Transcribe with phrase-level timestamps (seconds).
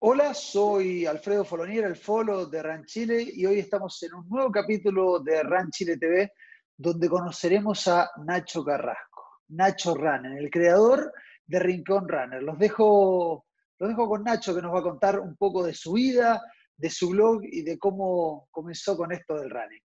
[0.00, 4.48] Hola, soy Alfredo Folonier, el Folo de Ran Chile, y hoy estamos en un nuevo
[4.52, 6.34] capítulo de Ran Chile TV,
[6.76, 11.12] donde conoceremos a Nacho Carrasco, Nacho Runner, el creador
[11.44, 12.40] de Rincón Runner.
[12.40, 15.94] Los dejo, los dejo con Nacho, que nos va a contar un poco de su
[15.94, 16.40] vida,
[16.76, 19.82] de su blog y de cómo comenzó con esto del running.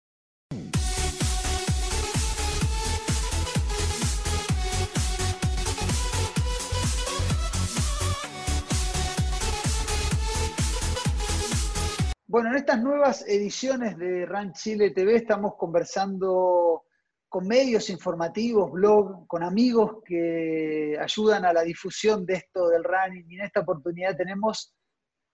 [12.33, 16.85] Bueno, en estas nuevas ediciones de RAN Chile TV estamos conversando
[17.29, 23.29] con medios informativos, blog, con amigos que ayudan a la difusión de esto del running.
[23.29, 24.73] Y en esta oportunidad tenemos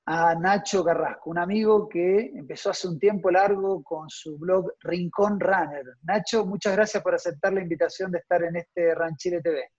[0.07, 5.39] a Nacho Carrasco, un amigo que empezó hace un tiempo largo con su blog Rincón
[5.39, 5.85] Runner.
[6.03, 9.69] Nacho, muchas gracias por aceptar la invitación de estar en este RAN Chile TV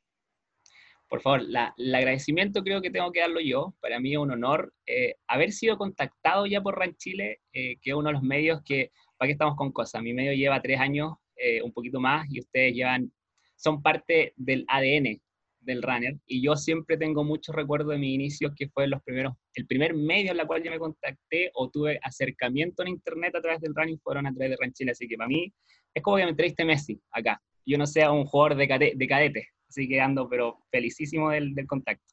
[1.10, 3.74] por favor, el agradecimiento creo que tengo que darlo yo.
[3.80, 7.90] Para mí es un honor eh, haber sido contactado ya por RAN Chile, eh, que
[7.90, 10.04] es uno de los medios que, ¿para qué estamos con cosas?
[10.04, 13.12] Mi medio lleva tres años, eh, un poquito más, y ustedes llevan,
[13.56, 15.20] son parte del ADN
[15.58, 19.34] del runner, y yo siempre tengo muchos recuerdos de mis inicios, que fue los primeros,
[19.54, 23.40] el primer medio en el cual yo me contacté o tuve acercamiento en internet a
[23.40, 25.52] través del running fueron a través de RAN Chile, así que para mí
[25.92, 27.42] es como que me entreviste Messi acá.
[27.66, 32.04] Yo no sea un jugador de, de cadete, Así que ando, pero felicísimo del, contacto.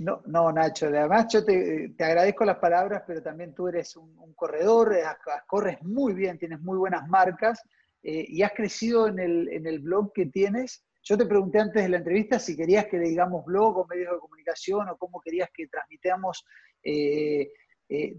[0.00, 4.94] No, no, Nacho, además yo te, agradezco las palabras, pero también tú eres un, corredor,
[4.94, 5.02] eh,
[5.46, 7.62] corres muy bien, tienes muy buenas marcas
[8.02, 10.84] eh, y has crecido en el, blog que tienes.
[11.02, 14.18] Yo te pregunté antes de la entrevista si querías que digamos blog o medios de
[14.18, 16.44] comunicación o cómo querías que transmitamos
[16.82, 17.48] eh,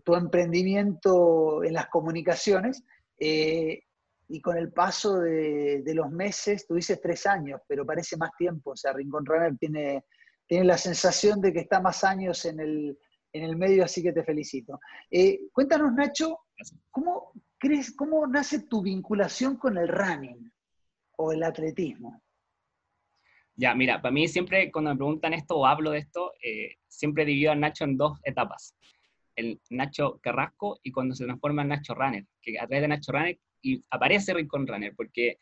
[0.04, 2.84] tu emprendimiento en las comunicaciones
[4.30, 8.72] y con el paso de, los meses, tú dices tres años, pero parece más tiempo,
[8.72, 10.04] o sea, Rincón Runner tiene,
[10.46, 12.98] tiene la sensación de que está más años en el,
[13.56, 14.80] medio, así que te felicito.
[15.12, 16.40] Eh, cuéntanos, Nacho,
[16.90, 20.52] ¿cómo, crees, ¿cómo nace tu vinculación con el running
[21.18, 22.22] o el atletismo?
[23.56, 27.26] Ya, mira, para mí siempre cuando me preguntan esto o hablo de esto, eh, siempre
[27.26, 28.76] divido a Nacho en dos etapas.
[29.36, 33.12] El Nacho Carrasco y cuando se transforma en Nacho Runner, que a través de Nacho
[33.12, 35.38] Runner y aparece Rincón Runner, porque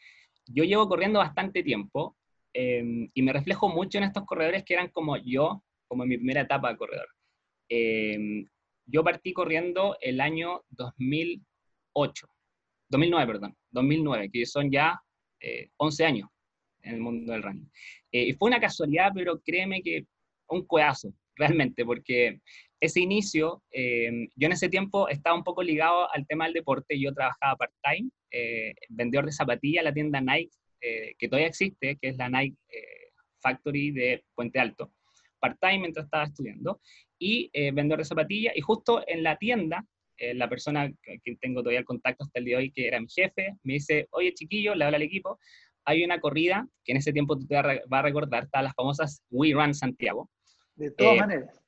[0.47, 2.17] yo llevo corriendo bastante tiempo
[2.53, 6.17] em, y me reflejo mucho en estos corredores que eran como yo, como en mi
[6.17, 7.07] primera etapa de corredor.
[7.69, 8.47] Em,
[8.85, 12.27] yo partí corriendo el año 2008,
[12.89, 14.99] 2009, perdón, 2009, que son ya
[15.77, 16.29] 11 eh, años
[16.81, 17.69] en el mundo del running.
[18.11, 20.05] Eh, y fue una casualidad, pero créeme que
[20.49, 22.39] un cuedazo, realmente, porque
[22.85, 26.99] ese inicio, eh, yo en ese tiempo estaba un poco ligado al tema del deporte,
[26.99, 32.09] yo trabajaba part-time, eh, vendedor de zapatillas, la tienda Nike, eh, que todavía existe, que
[32.09, 32.57] es la Nike
[33.41, 34.91] Factory de Puente Alto,
[35.39, 36.79] part-time mientras estaba estudiando,
[37.19, 39.85] y vendedor de zapatillas, y justo en la tienda,
[40.17, 43.07] la persona que tengo todavía el contacto hasta el día de hoy, que era mi
[43.09, 45.39] jefe, me dice, oye chiquillo, le habla al equipo,
[45.83, 49.21] hay una corrida, que en ese tiempo tú te vas a recordar, está las famosas
[49.29, 50.29] We Run Santiago.
[50.75, 51.64] De todas maneras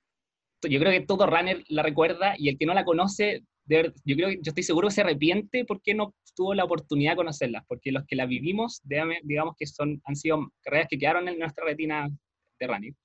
[0.63, 4.29] yo creo que todo runner la recuerda y el que no la conoce, yo creo
[4.31, 8.05] yo estoy seguro que se arrepiente porque no tuvo la oportunidad de conocerlas, porque los
[8.05, 12.07] que la vivimos, digamos que son, han sido carreras que quedaron en nuestra retina
[12.59, 12.95] de running.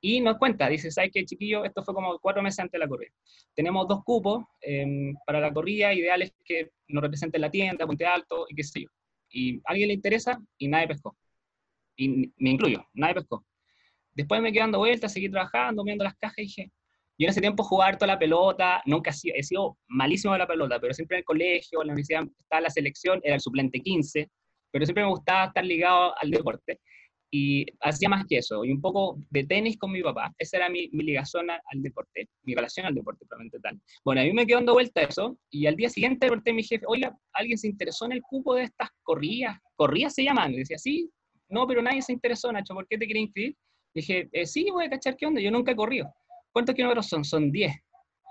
[0.00, 1.64] Y nos cuenta, dice, ¿sabes qué, chiquillo?
[1.64, 3.10] Esto fue como cuatro meses antes de la corrida.
[3.54, 8.46] Tenemos dos cupos em, para la corrida, ideales que nos representen la tienda, Puente Alto
[8.48, 8.88] y qué sé yo.
[9.30, 11.16] Y a alguien le interesa y nadie pescó.
[11.96, 13.44] Y me incluyo, nadie pescó.
[14.14, 16.70] Después me quedé dando vueltas, seguí trabajando, viendo las cajas y dije,
[17.18, 20.40] yo en ese tiempo jugaba toda la pelota, nunca he sido, he sido malísimo de
[20.40, 23.40] la pelota, pero siempre en el colegio, en la universidad estaba la selección, era el
[23.40, 24.30] suplente 15,
[24.70, 26.80] pero siempre me gustaba estar ligado al deporte.
[27.30, 30.32] Y hacía más que eso, y un poco de tenis con mi papá.
[30.38, 33.80] Esa era mi, mi ligación al deporte, mi relación al deporte, probablemente tal.
[34.04, 36.62] Bueno, a mí me quedó dando vuelta eso, y al día siguiente pregunté a mi
[36.62, 39.58] jefe, oiga, ¿alguien se interesó en el cupo de estas corridas?
[39.74, 40.52] ¿Corridas se llaman?
[40.52, 41.10] Y decía, sí,
[41.48, 43.56] no, pero nadie se interesó, Nacho, ¿por qué te quería inscribir?
[43.94, 46.12] dije, eh, sí, voy a cachar qué onda, yo nunca he corrido.
[46.56, 47.22] ¿Cuántos kilómetros son?
[47.22, 47.70] Son 10.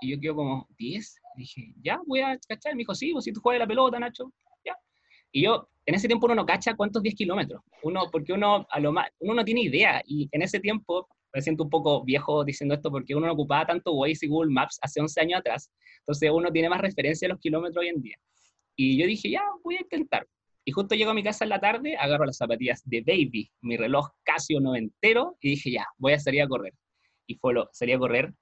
[0.00, 1.14] Y yo quedo como, ¿10?
[1.36, 2.74] Dije, ya, voy a cachar.
[2.74, 4.32] Me dijo, sí, pues si tú juegas la pelota, Nacho,
[4.64, 4.76] ya.
[5.30, 7.62] Y yo, en ese tiempo uno no cacha cuántos 10 kilómetros.
[7.84, 10.02] Uno, porque uno, a lo más, uno no tiene idea.
[10.04, 13.64] Y en ese tiempo, me siento un poco viejo diciendo esto porque uno no ocupaba
[13.64, 15.70] tanto Waze y Google Maps hace 11 años atrás.
[16.00, 18.16] Entonces uno tiene más referencia a los kilómetros hoy en día.
[18.74, 20.26] Y yo dije, ya, voy a intentar.
[20.64, 23.76] Y justo llego a mi casa en la tarde, agarro las zapatillas de Baby, mi
[23.76, 26.74] reloj Casio noventero, y dije, ya, voy a salir a correr
[27.26, 28.32] y fue lo, salí a correr,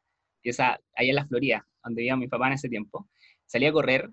[0.42, 3.08] y esa, allá en la Florida, donde vivía mi papá en ese tiempo,
[3.46, 4.10] salí a correr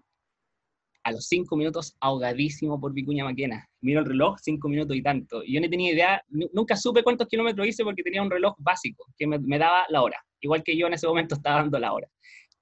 [1.04, 3.68] a los cinco minutos ahogadísimo por Vicuña Maquena.
[3.82, 5.44] Miro el reloj, cinco minutos y tanto.
[5.44, 9.06] Y yo no tenía idea, nunca supe cuántos kilómetros hice porque tenía un reloj básico
[9.18, 11.94] que me, me, daba la hora, igual que yo en ese momento estaba dando la
[11.94, 12.08] hora.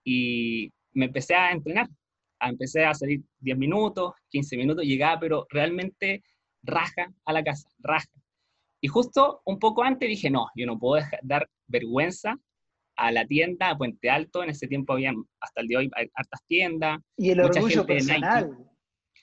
[0.03, 1.87] y me empecé a entrenar.
[2.41, 6.23] Empecé a salir 10 minutos, 15 minutos, llegaba, pero realmente
[6.63, 8.07] raja a la casa, raja.
[8.81, 12.37] Y justo un poco antes dije, no, yo no puedo dar vergüenza
[12.95, 16.09] a la tienda, a Puente Alto, en ese tiempo había, hasta el día de hoy,
[16.13, 16.99] hartas tiendas.
[17.17, 18.57] Y el orgullo personal.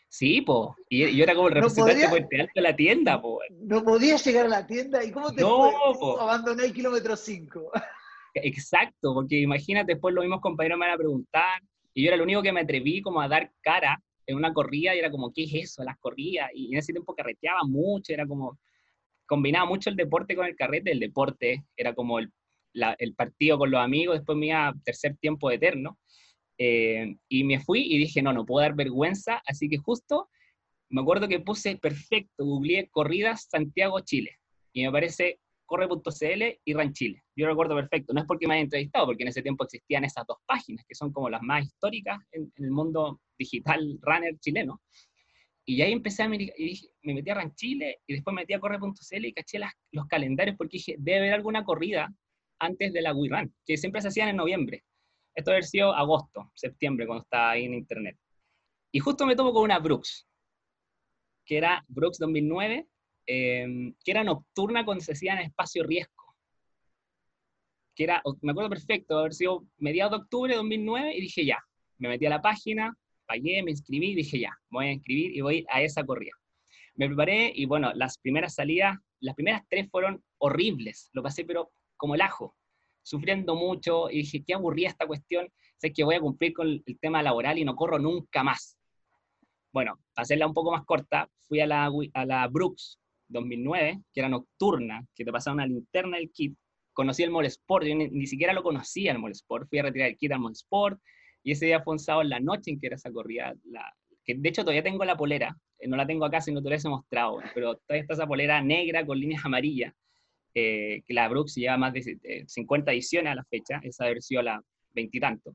[0.09, 0.75] Sí, po.
[0.89, 3.41] Y yo era como el representante de Puente Alto de la tienda, po.
[3.51, 5.05] No podías llegar a la tienda.
[5.05, 6.21] ¿Y cómo te no, fue?
[6.21, 7.73] Abandoné el kilómetro 5.
[8.35, 11.61] Exacto, porque imagínate, después los mismos compañeros me van a preguntar,
[11.95, 14.95] y yo era el único que me atreví como a dar cara en una corrida,
[14.95, 15.85] y era como, ¿qué es eso?
[15.85, 18.59] Las corridas, y en ese tiempo carreteaba mucho, era como,
[19.27, 22.33] combinaba mucho el deporte con el carrete, el deporte era como el,
[22.73, 25.99] el partido con los amigos, después me iba a tercer tiempo eterno,
[26.59, 30.29] eh, y me fui y dije, no, no puedo dar vergüenza, así que justo
[30.89, 34.39] me acuerdo que puse perfecto, googleé corridas Santiago-Chile,
[34.73, 37.23] y me aparece corre.cl y Ranchile.
[37.37, 40.25] Yo recuerdo perfecto, no es porque me haya entrevistado, porque en ese tiempo existían esas
[40.27, 44.81] dos páginas, que son como las más históricas en, el mundo digital runner chileno.
[45.69, 48.61] Y ahí empecé a y dije, me metí a Ranchile y después me metí a
[48.61, 52.09] corre.cl y caché las, los calendarios porque dije, debe haber alguna corrida
[52.61, 54.85] antes de la WeRun, que siempre se hacían en noviembre.
[55.35, 58.17] Esto debe haber sido agosto, septiembre, cuando estaba ahí en internet.
[58.93, 60.27] Y justo me tomo con una Brooks,
[61.45, 62.87] que era Brooks 2009,
[63.27, 66.13] Em, que era nocturna cuando se hacía en espacio riesgo.
[67.95, 71.59] Que era, me acuerdo perfecto, haber sido mediados de octubre de 2009 y dije ya,
[71.99, 72.97] me metí a la página,
[73.27, 76.33] pagué, me inscribí dije ya, voy a inscribir y voy a esa corrida.
[76.95, 81.71] Me preparé y bueno, las primeras salidas, las primeras tres fueron horribles, lo pasé pero
[81.97, 82.57] como el ajo,
[83.03, 86.99] sufriendo mucho y dije, qué aburrida esta cuestión, sé que voy a cumplir con el
[87.01, 88.77] tema laboral y no corro nunca más.
[89.73, 94.21] Bueno, para hacerla un poco más corta, fui a la, a la Brooks, 2009, que
[94.21, 96.57] era nocturna, que te pasaba una linterna del kit.
[96.93, 100.09] Conocí el Mall Sport, yo ni, siquiera lo conocía el Mall Sport, fui a retirar
[100.09, 101.01] el kit al Mall Sport,
[101.47, 103.95] y ese día fue un sábado en la noche en que era esa corrida, la,
[104.25, 106.75] que de hecho todavía tengo la polera, eh, no la tengo acá, sino te la
[106.75, 109.95] he mostrado, pero todavía está esa polera negra con líneas amarillas,
[110.55, 114.43] eh, que la Brooks lleva más de 50 eh, ediciones a la fecha, esa a
[114.43, 114.61] la
[114.93, 115.55] veintitanto,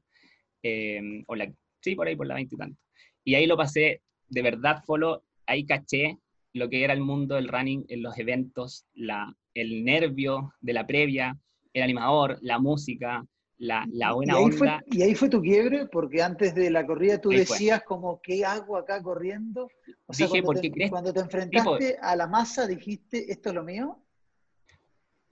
[0.63, 2.79] la, sí, por ahí por la veintitanto.
[3.25, 6.19] Y ahí lo pasé, de verdad, Folo, ahí caché
[6.53, 10.87] lo que era el mundo del running en los eventos, la, el nervio de la
[10.87, 11.37] previa,
[11.73, 13.25] el animador, la música,
[13.61, 14.83] la, la buena y onda.
[14.87, 18.75] y ahí fue tu quiebre, porque antes de la corrida tú decías como, ¿qué hago
[18.75, 19.69] acá corriendo?
[20.07, 23.99] O sea, cuando, te, cuando te enfrentaste a la masa, dijiste, ¿esto es lo mío?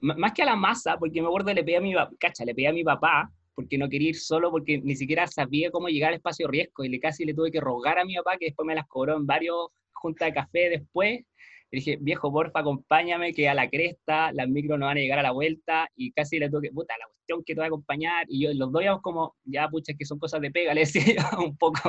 [0.02, 2.68] más que a la masa, porque me acuerdo le pedí a mi, cacha, le pedí
[2.68, 6.16] a mi papá, porque no quería ir solo, porque ni siquiera sabía cómo llegar al
[6.16, 8.76] espacio riesgo, y le casi le tuve que rogar a mi papá, que después me
[8.76, 11.26] las cobró en varios junta de café después.
[11.72, 15.20] Le dije, viejo, porfa, acompáñame, que a la cresta, las micros no van a llegar
[15.20, 17.68] a la vuelta, y casi le tuve que, puta, la cuestión que te voy a
[17.68, 21.04] acompañar, y yo los doy como, ya, pucha, que son cosas de pega, le decía
[21.06, 21.80] yo un poco.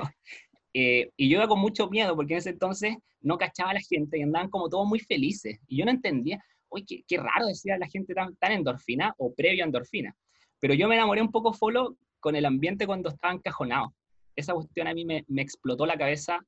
[0.74, 3.80] Eh, y yo iba con mucho miedo, porque en ese entonces no cachaba a la
[3.80, 7.46] gente y andaban como todos muy felices, y yo no entendía, uy, qué, qué raro
[7.46, 10.14] decía la gente tan, tan endorfina o previo a endorfina.
[10.60, 13.94] Pero yo me enamoré un poco solo con el ambiente cuando estaba encajonado.
[14.36, 16.38] Esa cuestión a mí me, me explotó la cabeza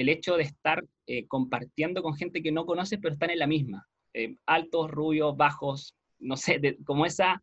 [0.00, 3.46] el hecho de estar eh, compartiendo con gente que no conoces, pero están en la
[3.46, 3.86] misma.
[4.12, 7.40] Eh, altos, rubios, bajos, no sé, como esa,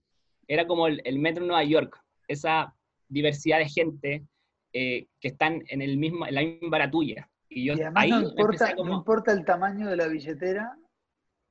[0.48, 2.76] era como el, metro de Nueva York, esa
[3.08, 4.26] diversidad de gente
[4.74, 7.30] eh, que están en, el mismo, en la misma vara tuya.
[7.48, 10.78] Y, yo, además no, importa, no importa el tamaño de la billetera,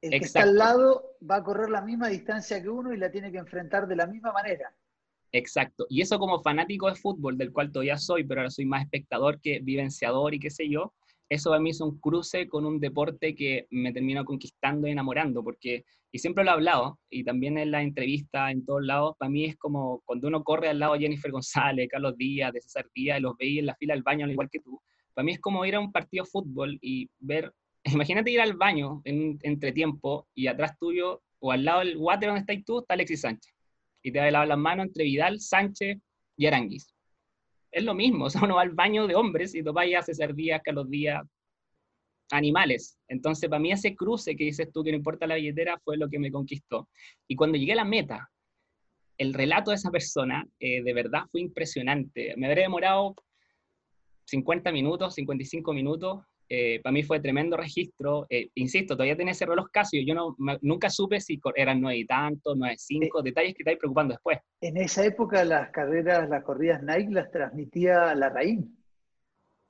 [0.02, 3.10] el que está al lado va a correr la misma distancia que uno y la
[3.10, 4.74] tiene que enfrentar de la misma manera.
[5.32, 5.86] Exacto.
[5.88, 9.40] Y eso como fanático de fútbol, del cual todavía soy, pero ahora soy más espectador
[9.40, 10.92] que vivenciador y qué sé yo,
[11.28, 15.44] eso a mí es un cruce con un deporte que me terminó conquistando y enamorando,
[15.44, 19.30] porque, y siempre lo he hablado, y también en la entrevista, en todos lados, para
[19.30, 22.86] mí es como cuando uno corre al lado de Jennifer González, Carlos Díaz, de César
[22.92, 24.80] Díaz, y los veis en la fila del baño, al igual que tú,
[25.14, 27.52] para mí es como ir a un partido de fútbol y ver,
[27.84, 32.30] imagínate ir al baño en un entretiempo y atrás tuyo, o al lado del water
[32.30, 33.54] donde estáis tú, está Alexis Sánchez
[34.02, 35.98] y te va a las manos entre Vidal, Sánchez
[36.36, 36.94] y Aranguis.
[37.70, 40.34] Es lo mismo, o sea, uno va al baño de hombres y topáis a César
[40.34, 41.22] Díaz, Carlos Díaz,
[42.30, 42.98] animales.
[43.08, 46.08] Entonces, para mí ese cruce que dices tú que no importa la billetera fue lo
[46.08, 46.88] que me conquistó.
[47.26, 48.30] Y cuando llegué a la meta,
[49.18, 52.34] el relato de esa persona eh, de verdad fue impresionante.
[52.36, 53.14] Me habré demorado
[54.24, 58.26] 50 minutos, 55 minutos, eh, para mí fue tremendo registro.
[58.28, 62.04] Eh, insisto, todavía tenía ese reloj Casio, yo no, nunca supe si eran nueve y
[62.04, 64.38] tanto, nueve cinco, detalles que estáis preocupando después.
[64.60, 68.76] En esa época las carreras, las corridas Nike las transmitía la Raín.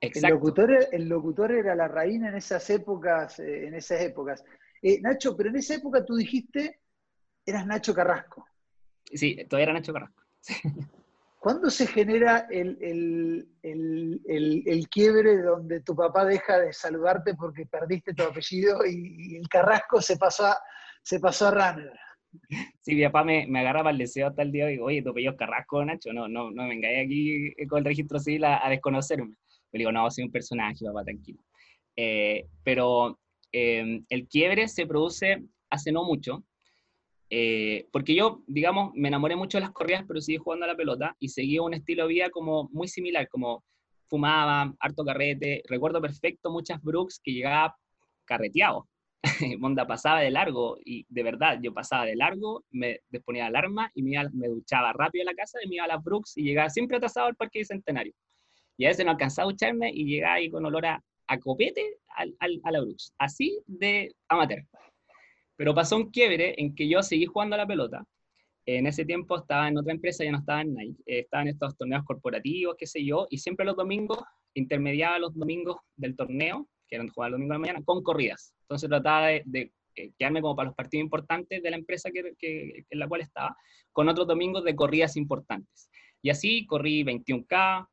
[0.00, 0.26] Exacto.
[0.26, 4.42] El locutor, el locutor era la Raín en esas épocas, eh, en esas épocas.
[5.02, 6.80] Nacho, pero en esa época tú dijiste,
[7.44, 8.46] eras Nacho Carrasco.
[9.12, 10.22] Sí, todavía era Nacho Carrasco.
[11.40, 13.48] ¿Cuándo se genera el,
[14.90, 20.18] quiebre donde tu papá deja de saludarte porque perdiste tu apellido y, el Carrasco se
[20.18, 20.58] pasó a,
[21.02, 21.98] se pasó a Runner?
[22.82, 25.10] Sí, mi papá me, me agarraba el deseo hasta el día de hoy, oye, tu
[25.10, 28.68] apellido es Carrasco, Nacho, no, no, no me engañé aquí con el registro civil a,
[28.68, 29.34] desconocerme.
[29.72, 31.42] Le digo, no, soy un personaje, papá, tranquilo.
[31.96, 33.18] Eh, pero
[33.50, 36.44] eh, el quiebre se produce hace no mucho,
[37.32, 40.76] eh, porque yo, digamos, me enamoré mucho de las corridas, pero seguí jugando a la
[40.76, 43.64] pelota y seguía un estilo de vida como muy similar, como
[44.08, 45.62] fumaba, harto carrete.
[45.68, 47.76] Recuerdo perfecto muchas Brooks que llegaba
[48.24, 48.88] carreteado.
[49.60, 54.02] Monda pasaba de largo y de verdad yo pasaba de largo, me ponía alarma y
[54.02, 56.70] me, me duchaba rápido a la casa y me iba a las Brooks y llegaba
[56.70, 58.12] siempre atrasado al Parque Bicentenario.
[58.76, 61.98] Y a veces no alcanzaba a ducharme y llegaba ahí con olor a, a copete
[62.16, 64.64] al, al, a la Brooks, así de amateur.
[65.60, 68.02] Pero pasó un quiebre en que yo seguí jugando a la pelota.
[68.64, 71.02] En ese tiempo estaba en otra empresa, ya no estaba en Nike.
[71.04, 74.20] Eh, estaba en estos torneos corporativos, qué sé yo, y siempre los domingos,
[74.54, 78.54] intermediaba los domingos del torneo, que eran jugar el domingo de la mañana, con corridas.
[78.62, 82.98] Entonces trataba de, eh, quedarme como para los partidos importantes de la empresa que, en
[82.98, 83.54] la cual estaba,
[83.92, 85.90] con otros domingos de corridas importantes.
[86.22, 87.86] Y así corrí 21K,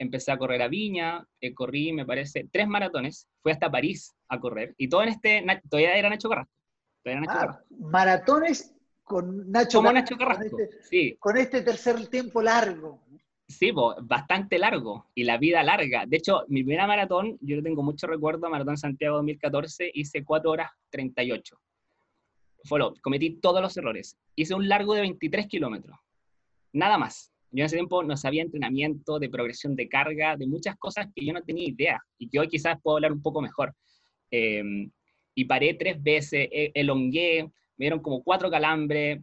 [0.00, 4.40] empecé a correr a Viña, eh, corrí, me parece, tres maratones, fui hasta París a
[4.40, 6.63] correr, y todo en este, todavía era Nacho Carrasco.
[7.06, 11.16] Ah, maratones con Nacho Como Nacho Carrasco, con este, sí.
[11.18, 13.00] Con este tercer tiempo largo.
[13.46, 16.06] Sí, bastante largo y la vida larga.
[16.06, 20.70] De hecho, mi primera maratón, yo tengo mucho recuerdo, Maratón Santiago 2014, hice 4 horas
[20.88, 21.60] 38.
[22.64, 24.16] Fue cometí todos los errores.
[24.34, 25.98] Hice un largo de 23 kilómetros.
[26.72, 27.30] Nada más.
[27.50, 31.24] Yo en ese tiempo no sabía entrenamiento, de progresión de carga, de muchas cosas que
[31.24, 33.74] yo no tenía idea y que hoy quizás puedo hablar un poco mejor.
[34.30, 34.88] Eh,
[35.34, 37.44] y paré tres veces, e, elongué,
[37.76, 39.20] me dieron como cuatro calambres,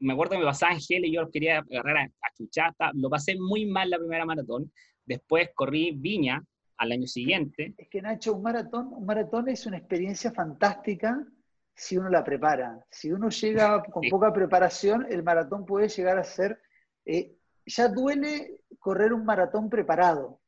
[0.00, 3.36] me acuerdo que me pasaba Ángel y yo quería agarrar a, a chuchata, lo pasé
[3.36, 4.72] muy mal la primera maratón,
[5.04, 6.44] después corrí Viña
[6.78, 7.74] al año siguiente.
[7.76, 11.26] Es que Nacho, un maratón, un maratón es una experiencia fantástica
[11.74, 12.84] si uno la prepara.
[12.90, 16.60] Si uno llega con poca preparación, el maratón puede llegar a ser...
[17.04, 17.34] Eh,
[17.66, 20.40] ya duele correr un maratón preparado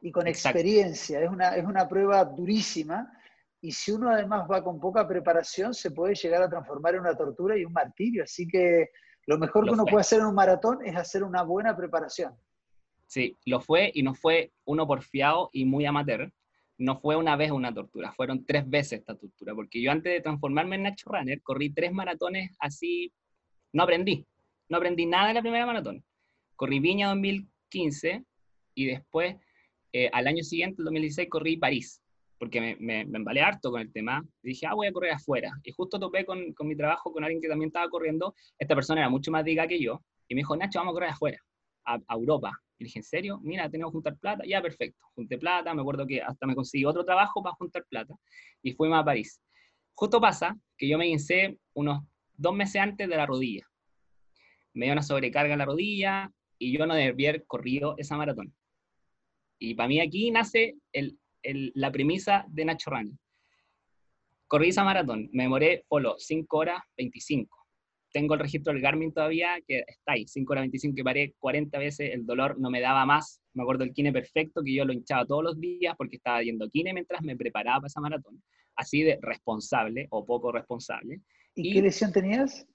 [0.00, 1.20] y con experiencia.
[1.20, 3.12] Es una, es una prueba durísima
[3.62, 7.16] y si uno además va con poca preparación, se puede llegar a transformar en una
[7.16, 8.24] tortura y un martirio.
[8.24, 8.90] Así que
[9.26, 12.34] lo mejor que uno puede hacer en un maratón es hacer una buena preparación.
[13.06, 16.32] Sí, lo fue y no fue uno porfiado y muy amateur.
[16.76, 20.20] No fue una vez una tortura, fueron tres veces esta tortura, porque yo antes de
[20.20, 23.12] transformarme en Nacho Runner corrí tres maratones así,
[23.72, 24.26] no aprendí,
[24.68, 26.02] no aprendí nada en la primera maratón.
[26.56, 28.24] Corrí Viña 2015
[28.74, 29.36] y después,
[29.92, 32.01] eh, al año siguiente, el 2016, corrí París
[32.42, 35.52] porque me, me, me, embalé harto con el tema, dije, ah, voy a correr afuera.
[35.62, 39.02] Y justo topé con, con, mi trabajo con alguien que también estaba corriendo, esta persona
[39.02, 41.38] era mucho más diga que yo, y me dijo, Nacho, vamos a correr afuera,
[41.84, 42.50] a, Europa.
[42.80, 43.38] Y dije, ¿en serio?
[43.44, 44.42] Mira, tenemos que juntar plata.
[44.44, 44.98] Ya, perfecto.
[45.14, 48.12] Junté plata, me acuerdo que hasta me conseguí otro trabajo para juntar plata,
[48.60, 49.40] y fuimos a París.
[49.94, 52.02] Justo pasa que yo me hice unos
[52.36, 53.64] dos meses antes de la rodilla.
[54.74, 58.52] Me dio una sobrecarga en la rodilla, y yo no debía haber corrido esa maratón.
[59.60, 63.16] Y para mí aquí nace el, la premisa de Nacho Rani.
[64.46, 67.58] Corrí esa maratón, me demoré solo 5 horas 25.
[68.12, 71.78] Tengo el registro del Garmin todavía, que está ahí, 5 horas 25, que paré 40
[71.78, 73.40] veces, el dolor no me daba más.
[73.54, 76.68] Me acuerdo del kine perfecto, que yo lo hinchaba todos los días porque estaba yendo
[76.68, 78.42] kine mientras me preparaba para esa maratón.
[78.76, 81.22] Así de responsable o poco responsable.
[81.54, 82.66] ¿Y, qué lesión tenías?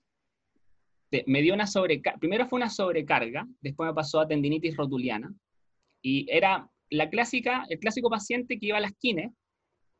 [1.27, 5.33] Me dio una sobrecarga, primero fue una sobrecarga, después me pasó a tendinitis rotuliana,
[6.01, 9.31] y era la clásica, el clásico paciente que iba a la esquina,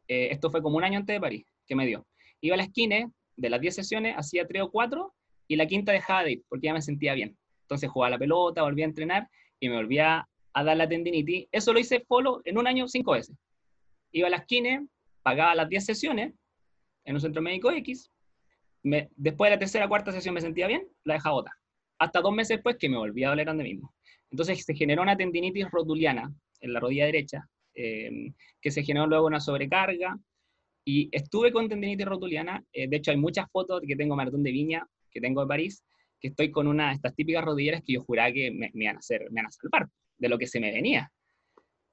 [0.08, 2.08] eh, esto fue como un año antes de París, que me dio.
[2.42, 5.14] Iba a la esquina, de las 10 sesiones, hacía 3 o 4,
[5.48, 7.38] y la quinta dejaba de ir, porque ya me sentía bien.
[7.64, 9.30] Entonces jugaba la pelota, volvía a entrenar,
[9.60, 11.48] y me volvía a dar la tendinitis.
[11.52, 13.36] Eso lo hice solo en un año 5 veces.
[14.12, 14.86] Iba a la esquina,
[15.22, 16.34] pagaba las 10 sesiones,
[17.06, 18.10] en un centro médico X,
[18.84, 21.54] después de la tercera o cuarta sesión me sentía bien, la dejaba otra.
[22.00, 23.94] Hasta dos meses después que me volvía a doler donde mismo.
[24.30, 29.28] Entonces se generó una tendinitis rotuliana, en la rodilla derecha, eh, que se generó luego
[29.28, 30.18] una sobrecarga.
[30.86, 32.64] Y estuve con tendinitis rotuliana.
[32.72, 35.84] Eh, de hecho, hay muchas fotos que tengo maratón de Viña, que tengo de París,
[36.20, 38.96] que estoy con una de estas típicas rodilleras que yo juraba que me, me, iban,
[38.96, 41.12] a hacer, me a salvar de lo que se me venía.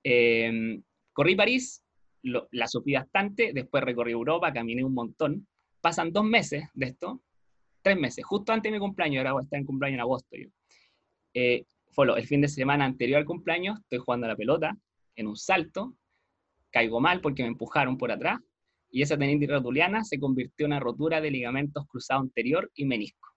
[0.05, 0.81] Eh,
[1.13, 1.83] corrí París,
[2.23, 5.47] la sufrí bastante, después recorrí Europa, caminé un montón.
[5.81, 7.23] Pasan dos meses de esto,
[7.83, 10.37] tres meses, justo antes de mi cumpleaños, ahora voy a estar en cumpleaños en agosto
[10.37, 10.49] yo
[12.17, 14.77] el fin de semana anterior al cumpleaños, estoy jugando a la pelota
[15.17, 15.95] en un salto,
[16.71, 18.41] caigo mal porque me empujaron por atrás,
[18.91, 23.29] y esa tendinitis rotuliana se convirtió en una rotura de ligamentos cruzados anterior y menisco.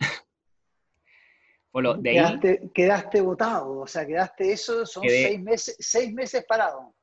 [1.72, 6.94] de quedaste, quedaste botado, o sea, quedaste eso, son seis, meses, seis meses parado.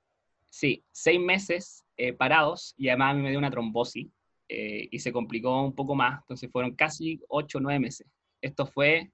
[0.50, 4.08] Sí, seis meses eh, parados y además a mí me dio una trombosis
[4.50, 8.08] eh, y se complicó un poco más, entonces fueron casi ocho o nueve meses.
[8.42, 9.12] Esto fue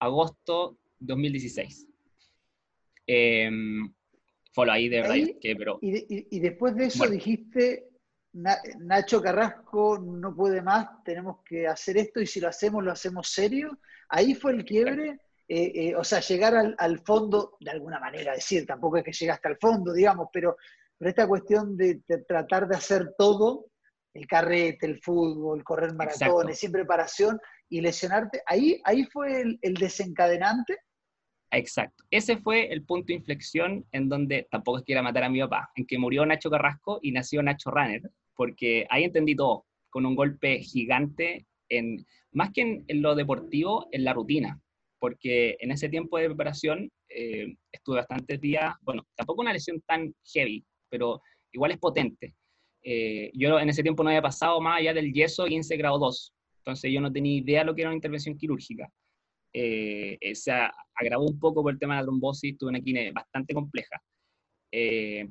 [0.00, 1.86] agosto 2016.
[3.06, 3.50] Eh,
[4.52, 5.78] fue ahí de verdad que, pero...
[5.80, 7.88] Y, después de eso dijiste,
[8.32, 13.28] Nacho Carrasco no puede más, tenemos que hacer esto y si lo hacemos, lo hacemos
[13.28, 13.78] serio.
[14.08, 18.66] Ahí fue el quiebre, eh, eh, o sea, llegar al, fondo, de alguna manera decir,
[18.66, 20.56] tampoco es que llegaste al fondo, digamos, pero,
[20.96, 23.67] pero esta cuestión de, tratar de hacer todo,
[24.14, 27.38] el carrete, el fútbol, correr maratones, sin preparación
[27.68, 30.78] y lesionarte, ahí, ahí fue el, desencadenante.
[31.50, 32.04] Exacto.
[32.10, 35.70] Ese fue el punto de inflexión en donde tampoco es que matar a mi papá,
[35.76, 38.02] en que murió Nacho Carrasco y nació Nacho Runner,
[38.34, 44.04] porque ahí entendí todo, con un golpe gigante, en, más que en, lo deportivo, en
[44.04, 44.60] la rutina,
[44.98, 50.14] porque en ese tiempo de preparación eh, estuve bastantes días, bueno, tampoco una lesión tan
[50.24, 51.22] heavy, pero
[51.52, 52.34] igual es potente.
[52.82, 56.34] Eh, yo en ese tiempo no había pasado más allá del yeso 15 grado 2,
[56.58, 58.88] entonces yo no tenía idea de lo que era una intervención quirúrgica.
[59.52, 60.52] Eh, se
[60.94, 64.00] agravó un poco por el tema de la trombosis, tuve una quine bastante compleja.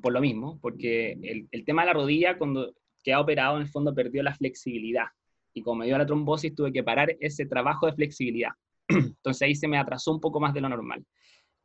[0.02, 1.12] por lo mismo, porque
[1.52, 5.06] el, tema de la rodilla, cuando que ha operado en el fondo perdió la flexibilidad.
[5.54, 8.50] Y como me dio la trombosis, tuve que parar ese trabajo de flexibilidad.
[8.88, 11.04] Entonces ahí se me atrasó un poco más de lo normal.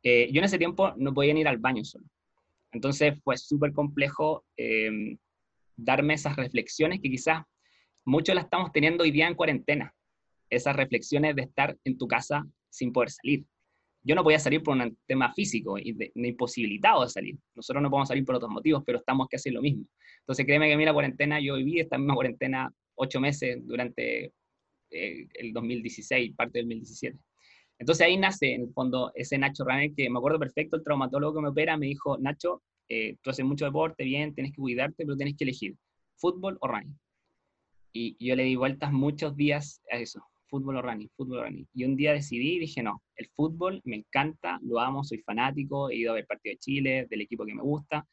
[0.02, 2.04] Eh, yo en ese tiempo no podía ir al baño solo.
[2.72, 4.44] Entonces fue súper complejo
[5.76, 7.42] darme esas reflexiones que quizás
[8.04, 9.94] muchos las estamos teniendo hoy día en cuarentena.
[10.50, 13.44] Esas reflexiones de estar en tu casa sin poder salir.
[14.02, 17.38] Yo no podía salir por un tema físico imposibilitado de salir.
[17.54, 19.86] Nosotros no podemos salir por otros motivos, pero estamos casi lo mismo.
[20.20, 24.32] Entonces, créeme que a mí la cuarentena, yo viví esta misma cuarentena ocho meses durante
[24.90, 27.18] eh, el 2016, parte del 2017.
[27.78, 31.34] Entonces ahí nace, en el fondo, ese Nacho Runner que me acuerdo perfecto, el traumatólogo
[31.34, 35.04] que me opera me dijo, Nacho, eh, tú haces mucho deporte, bien, tienes que cuidarte,
[35.04, 35.76] pero tienes que elegir
[36.16, 36.98] fútbol o running.
[37.92, 41.68] Y yo le di vueltas muchos días a eso, fútbol o running, fútbol o running.
[41.74, 45.90] Y un día decidí y dije, no, el fútbol me encanta, lo amo, soy fanático,
[45.90, 48.06] he ido a ver partido de Chile, del equipo que me gusta,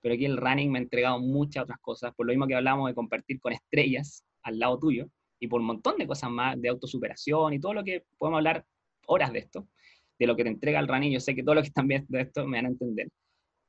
[0.00, 2.88] pero aquí el running me ha entregado muchas otras cosas, por lo mismo que hablamos
[2.88, 5.08] de compartir con estrellas al lado tuyo,
[5.40, 8.64] y por un montón de cosas más, de autosuperación y todo lo que podemos hablar
[9.06, 9.68] horas de esto,
[10.18, 12.18] de lo que te entrega el running, yo sé que todos los que están viendo
[12.18, 13.08] esto me van a entender.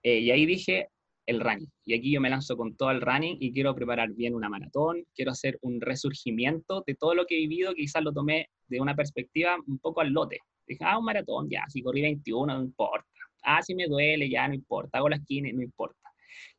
[0.03, 0.89] Eh, y ahí dije,
[1.29, 1.71] el running.
[1.85, 5.05] Y aquí yo me lanzo con todo el running y quiero preparar bien una maratón,
[5.13, 8.95] quiero hacer un resurgimiento de todo lo que he vivido, quizás lo tomé de una
[8.95, 10.39] perspectiva un poco al lote.
[10.65, 13.07] Dije, ah, un maratón, ya, si corrí 21, no importa.
[13.43, 14.97] Ah, si me duele, ya, no importa.
[14.97, 15.97] Hago las esquina, no importa.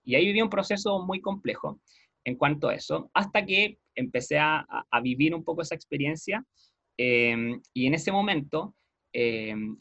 [0.04, 1.80] Y ahí viví un proceso muy complejo
[2.24, 4.66] en cuanto a eso, hasta que empecé a,
[5.02, 6.44] vivir un poco esa experiencia
[6.96, 8.74] em, y en ese momento
[9.12, 9.76] em,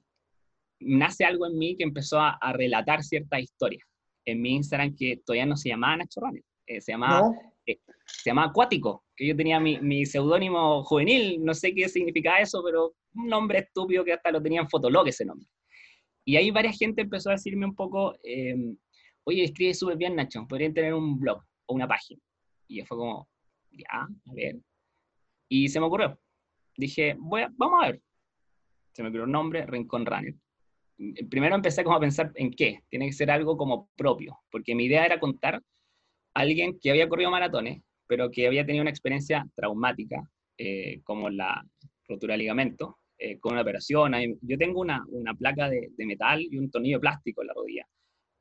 [0.79, 3.83] nace algo en mí que empezó a, relatar cierta historia
[4.25, 7.29] en mi Instagram que todavía no se llamaba Nacho Runner, eh, se llamaba...
[7.65, 12.39] Eh, se llamaba Acuático, que yo tenía mi, mi seudónimo juvenil, no sé qué significa
[12.39, 15.47] eso, pero un nombre estúpido que hasta lo tenía en Fotolog ese nombre.
[16.25, 18.77] Y ahí varias gente empezó a decirme un poco, em,
[19.23, 22.21] oye, escribe súper bien Nacho, podrían tener un blog o una página.
[22.67, 23.27] Y fue como,
[23.71, 24.57] ya, a ver.
[25.49, 26.19] Y se me ocurrió.
[26.77, 28.01] Dije, voy vamos a ver.
[28.93, 30.35] Se me ocurrió un nombre, Rincón Runner.
[31.29, 32.81] Primero empecé como a pensar en qué.
[32.89, 35.61] Tiene que ser algo como propio, porque mi idea era contar a
[36.33, 40.21] alguien que había corrido maratones, pero que había tenido una experiencia traumática,
[40.57, 41.63] eh, como la
[42.07, 44.13] rotura de ligamento, eh, con una operación.
[44.41, 47.87] Yo tengo una, una placa de, de, metal y un tornillo plástico en la rodilla.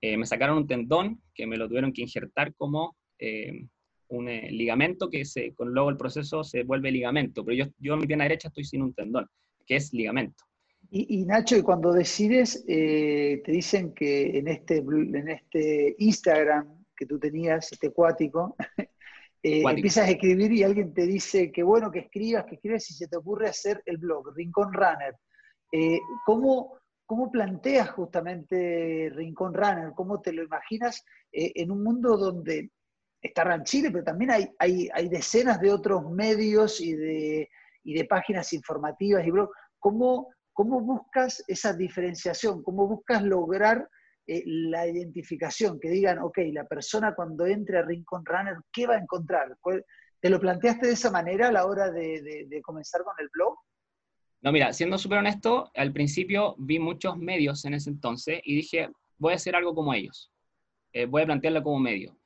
[0.00, 2.96] Eh, me sacaron un tendón que me lo tuvieron que injertar como
[4.08, 7.94] un eh, ligamento que se, con luego el proceso se vuelve ligamento, pero yo, yo
[7.94, 9.26] en mi pierna derecha estoy sin un tendón,
[9.66, 10.44] que es ligamento.
[10.90, 17.04] Y, Nacho, y cuando decides, eh, te dicen que en este, en este Instagram que
[17.04, 18.56] tú tenías, este cuático,
[19.42, 22.94] eh, empiezas a escribir y alguien te dice que bueno que escribas, que escribes y
[22.94, 25.14] se te ocurre hacer el blog, Rincón Runner.
[26.24, 29.92] ¿cómo, ¿Cómo planteas justamente Rincón Runner?
[29.94, 32.70] ¿Cómo te lo imaginas en un mundo donde
[33.20, 37.50] está Ranchile, pero también hay, hay, hay, decenas de otros medios y de,
[37.84, 39.52] y de páginas informativas y blogs.
[39.78, 42.64] ¿Cómo, ¿Cómo, buscas esa diferenciación?
[42.64, 43.88] ¿Cómo buscas lograr
[44.26, 45.78] eh, la identificación?
[45.78, 49.56] Que digan, ok, la persona cuando entre a Rincon Runner, ¿qué va a encontrar?
[50.20, 53.56] ¿Te lo planteaste de esa manera a la hora de, comenzar con el blog?
[54.40, 58.90] No, mira, siendo súper honesto, al principio vi muchos medios en ese entonces y dije,
[59.16, 60.32] voy a hacer algo como ellos.
[60.92, 62.18] Eh, voy a plantearlo como medio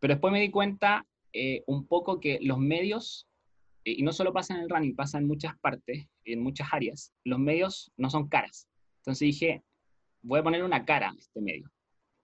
[0.00, 3.28] pero después me di cuenta eh, un poco que los medios
[3.92, 7.38] y no solo pasa en el running, pasa en muchas partes, en muchas áreas, los
[7.38, 8.68] medios no son caras.
[8.98, 9.62] Entonces dije,
[10.22, 11.70] voy a poner una cara a este medio.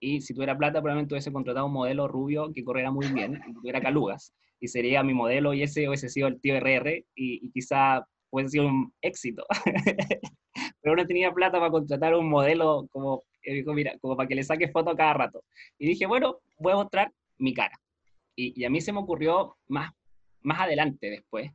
[0.01, 3.53] Y si tuviera plata, probablemente hubiese contratado un modelo rubio que corriera muy bien, y
[3.53, 7.51] tuviera calugas, y sería mi modelo y ese hubiese sido el tío RR, y, y
[7.51, 9.45] quizá hubiese sido un éxito.
[10.81, 13.23] Pero no tenía plata para contratar un modelo como,
[13.73, 15.45] mira, como para que le saque foto cada rato.
[15.77, 17.79] Y dije, bueno, voy a mostrar mi cara.
[18.35, 19.93] Y, y a mí se me ocurrió más
[20.43, 21.51] más adelante después.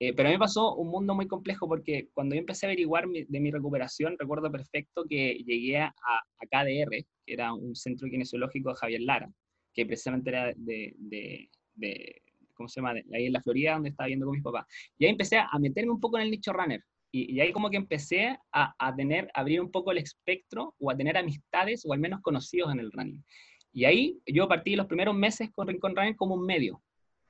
[0.00, 2.68] Eh, pero a mí me pasó un mundo muy complejo porque cuando yo empecé a
[2.68, 8.08] averiguar de mi recuperación, recuerdo perfecto que llegué a, a, KDR, que era un centro
[8.08, 9.30] kinesiológico de Javier Lara,
[9.72, 12.22] que precisamente era de, de, de
[12.54, 12.94] ¿cómo se llama?
[13.14, 14.66] ahí en la Florida, donde estaba viendo con mis papás.
[14.98, 16.82] Y ahí empecé a meterme un poco en el nicho runner.
[17.12, 20.90] Y, y ahí como que empecé a, a, tener, abrir un poco el espectro o
[20.90, 23.24] a tener amistades o al menos conocidos en el running.
[23.72, 26.80] Y ahí yo partí los primeros meses con Rincón Running como un medio,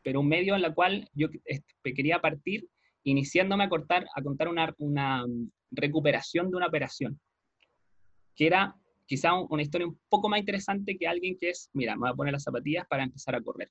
[0.05, 1.29] pero un medio en el cual yo
[1.83, 2.69] quería partir
[3.03, 7.19] iniciándome a, cortar, a contar una, una mm, recuperación de una operación,
[8.37, 12.01] que era quizá una historia un poco más interesante que alguien que es, mira, me
[12.01, 13.71] voy a poner las zapatillas para empezar a correr.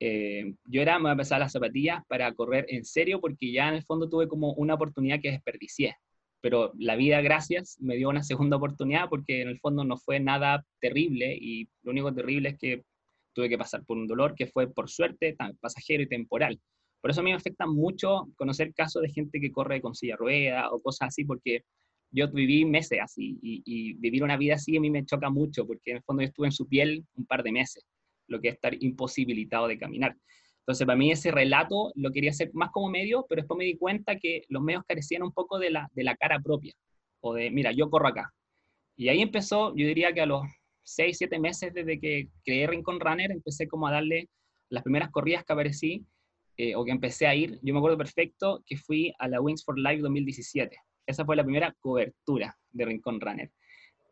[0.00, 3.68] Eh, yo era, me voy a empezar las zapatillas para correr en serio porque ya
[3.68, 5.96] en el fondo tuve como una oportunidad que desperdicié.
[6.40, 10.20] Pero la vida, gracias, me dio una segunda oportunidad porque en el fondo no fue
[10.20, 12.82] nada terrible y lo único terrible es que
[13.32, 16.60] tuve que pasar por un dolor que fue, por suerte, pasajero y temporal.
[17.00, 20.16] Por eso a mí me afecta mucho conocer casos de gente que corre con silla
[20.16, 21.64] rueda o cosas así, porque
[22.12, 25.92] yo viví meses así y, vivir una vida así a mí me choca mucho, porque
[25.92, 27.84] en el fondo yo estuve en su piel un par de meses,
[28.26, 30.16] lo que es estar imposibilitado de caminar.
[30.60, 33.76] Entonces, para mí ese relato lo quería hacer más como medio, pero después me di
[33.76, 36.74] cuenta que los medios carecían un poco de la, de la cara propia,
[37.20, 38.32] o de, mira, yo corro acá.
[38.96, 40.42] Y ahí empezó, yo diría que a los
[40.94, 44.28] seis, siete meses desde que creé Rincón Runner, empecé como a darle
[44.68, 46.04] las primeras corridas que aparecí
[46.56, 47.58] eh, o que empecé a ir.
[47.62, 50.76] Yo me acuerdo perfecto que fui a la Wings for Life 2017.
[51.06, 53.50] Esa fue la primera cobertura de Rincón Runner,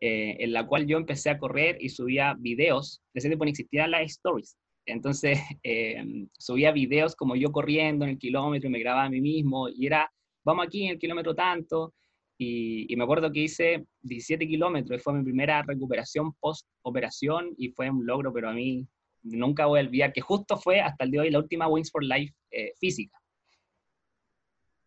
[0.00, 3.02] eh, en la cual yo empecé a correr y subía videos.
[3.12, 4.56] De ese tiempo no existían las stories.
[4.86, 6.02] Entonces eh,
[6.38, 10.10] subía videos como yo corriendo en el kilómetro me grababa a mí mismo y era,
[10.44, 11.94] vamos aquí en el kilómetro tanto,
[12.40, 17.90] y, me acuerdo que hice 17 kilómetros y fue mi primera recuperación post-operación y fue
[17.90, 18.86] un logro, pero a mí
[19.22, 21.90] nunca voy a olvidar que justo fue hasta el día de hoy la última Wings
[21.90, 23.18] for Life eh, física.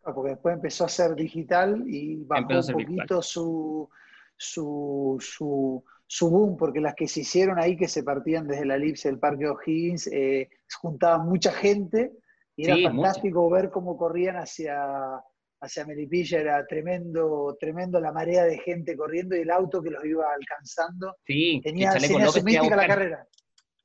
[0.03, 3.89] Ah, porque después empezó a ser digital y bajó un poquito su,
[4.37, 8.75] su, su, su, boom, porque las que se hicieron ahí, que se partían desde la
[8.75, 12.13] elipse del Parque O'Higgins, eh, juntaban mucha gente
[12.55, 15.21] y era fantástico ver cómo corrían hacia
[15.61, 20.03] hacia Melipilla era tremendo, tremendo la marea de gente corriendo y el auto que los
[20.03, 21.15] iba alcanzando.
[21.25, 23.27] Sí, tenía, tenía su mística la carrera.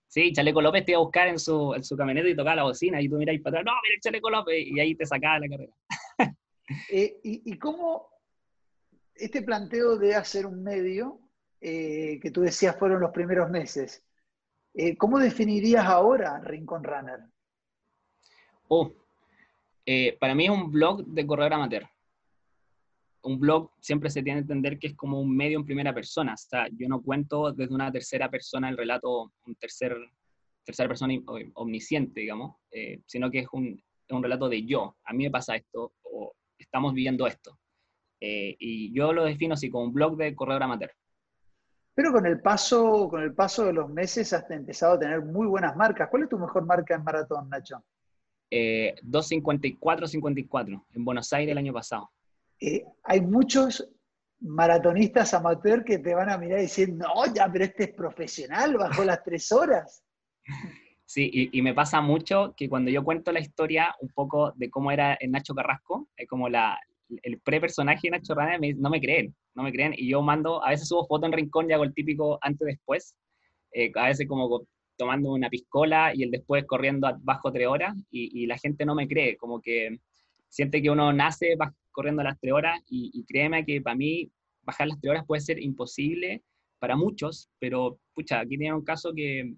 [0.08, 2.62] Sí, Chaleco López te iba a buscar en su, en su camioneta y tocaba la
[2.62, 5.48] bocina y tú miras para atrás, no, mira Chaleco López, y ahí te sacaba la
[5.48, 5.72] carrera.
[6.90, 8.08] Eh, y, y, cómo
[9.14, 11.20] este planteo de hacer un medio,
[11.60, 14.04] eh, que tú decías fueron los primeros meses,
[14.74, 17.20] eh, ¿cómo definirías ahora Rincón Runner?
[18.66, 18.92] Oh,
[19.86, 21.88] eh, para mí es un blog de corredor amateur.
[23.22, 26.34] Un blog siempre se tiene que entender que es como un medio en primera persona.
[26.34, 29.96] O sea, yo no cuento desde una tercera persona el relato, un tercer,
[30.64, 31.14] tercera persona
[31.54, 34.96] omnisciente, digamos, eh, sino que es un, un, relato de yo.
[35.04, 37.56] A mí me pasa esto, o estamos viviendo esto.
[38.20, 40.90] Eh, y yo lo defino así, como un blog de corredor amateur.
[41.94, 45.46] Pero con el paso, con el paso de los meses has empezado a tener muy
[45.46, 46.08] buenas marcas.
[46.10, 47.82] ¿Cuál es tu mejor marca en maratón, Nacho?
[48.50, 52.10] Eh, 2.54-54 en Buenos Aires el año pasado.
[52.60, 53.88] Eh, hay muchos
[54.40, 59.04] maratonistas amateur que te van a mirar diciendo, no, ya, pero este es profesional, bajó
[59.04, 60.02] las tres horas.
[61.08, 64.68] Sí, y, y, me pasa mucho que cuando yo cuento la historia un poco de
[64.68, 66.80] cómo era el Nacho Carrasco, es como la,
[67.22, 70.70] el pre-personaje de Nacho Rana, no me creen, no me creen, y yo mando, a
[70.70, 73.16] veces subo foto en rincón y hago el típico antes-después,
[73.72, 78.46] eh, a veces como tomando una piscola y el después corriendo bajo tres horas y,
[78.46, 80.00] la gente no me cree, como que
[80.48, 81.56] siente que uno nace
[81.90, 84.30] corriendo las tres horas y, créeme que para mí
[84.62, 86.42] bajar las tres horas puede ser imposible
[86.78, 89.54] para muchos, pero pucha, aquí tiene un caso que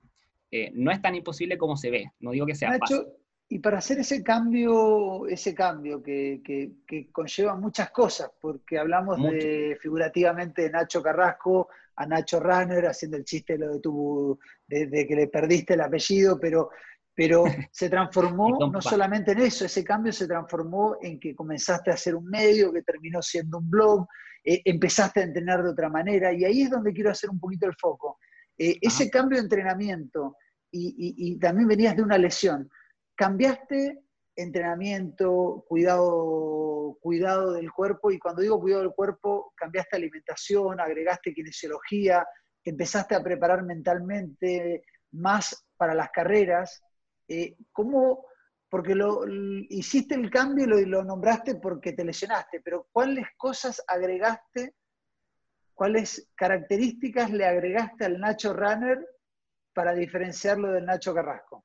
[0.51, 3.07] eh, no es tan imposible como se ve, no digo que sea fácil.
[3.51, 9.79] Y para hacer ese cambio, ese cambio que, que, conlleva muchas cosas, porque hablamos de
[9.81, 15.07] figurativamente de Nacho Carrasco, a Nacho Runner haciendo el chiste de lo de tu de,
[15.07, 16.71] que le perdiste el apellido, pero,
[17.15, 21.95] pero se transformó no solamente en eso, ese cambio se transformó en que comenzaste a
[21.95, 24.07] hacer un medio que terminó siendo un blog,
[24.45, 27.67] eh, empezaste a entrenar de otra manera, y ahí es donde quiero hacer un poquito
[27.67, 28.19] el foco.
[28.57, 30.37] Eh, ese cambio de entrenamiento
[30.71, 32.69] y, y, también venías de una lesión
[33.19, 33.99] cambiaste
[34.37, 36.68] entrenamiento, cuidado,
[37.09, 42.23] cuidado del cuerpo, y cuando digo cuidado del cuerpo, cambiaste alimentación, agregaste kinesiología,
[42.63, 46.83] te empezaste a preparar mentalmente más para las carreras.
[47.27, 48.27] Eh, ¿Cómo
[48.69, 49.25] porque lo,
[49.71, 54.75] hiciste el cambio y lo, nombraste porque te lesionaste, pero ¿cuáles cosas agregaste,
[55.73, 58.99] cuáles características le agregaste al Nacho Runner
[59.73, 61.65] para diferenciarlo del Nacho Carrasco?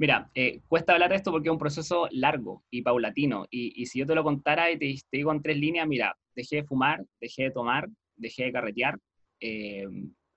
[0.00, 3.44] Mira, eh, cuesta hablar de esto porque es un proceso largo y paulatino.
[3.50, 6.64] Y, si yo te lo contara y te, digo en tres líneas, mira, dejé de
[6.64, 7.86] fumar, dejé de tomar,
[8.16, 8.98] dejé de carretear,
[9.40, 9.86] eh,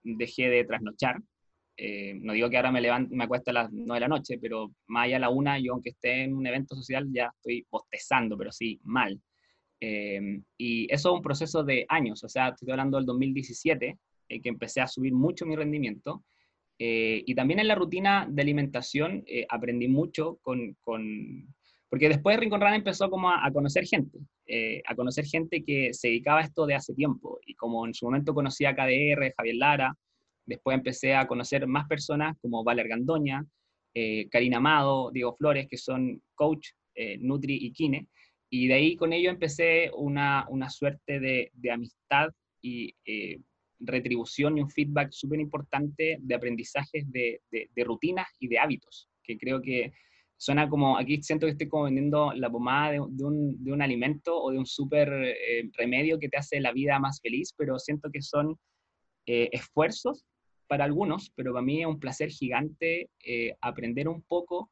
[0.04, 1.21] dejé de trasnochar,
[1.78, 4.38] eh, no digo que ahora me levanto, me acuesto a las 9 de la noche,
[4.38, 7.65] pero más allá de la una, yo aunque esté en un evento social ya estoy
[7.71, 9.17] bostezando, pero sí, mal.
[9.80, 13.97] Eh, y eso es un proceso de años, o sea, estoy hablando del 2017,
[14.28, 16.21] eh, que empecé a subir mucho mi rendimiento.
[16.86, 21.48] Y también en la rutina de alimentación aprendí mucho con, con,
[21.89, 24.19] Porque después Rincón Rana empezó como a, a conocer gente,
[24.88, 27.39] a conocer gente que se dedicaba a esto de hace tiempo.
[27.46, 29.98] Y como en su momento conocía a KDR, Javier Lara,
[30.46, 33.46] Después empecé a conocer más personas como Valer Gandoña,
[33.93, 38.08] eh, Karina Amado, Diego Flores, que son coach, eh, Nutri y Kine.
[38.50, 42.30] Y de ahí con ello empecé una, una suerte de, de, amistad
[42.62, 43.39] y eh,
[43.86, 49.38] retribución y un feedback súper importante de aprendizajes de, de, rutinas y de hábitos, que
[49.38, 49.93] creo que
[50.38, 54.36] suena como, aquí siento que estoy como vendiendo la pomada de, un, de un, alimento
[54.41, 55.10] o de un súper
[55.78, 58.58] remedio que te hace la vida más feliz, pero siento que son
[59.26, 60.26] esfuerzos
[60.74, 64.72] para algunos, pero para mí es un placer gigante eh, aprender un poco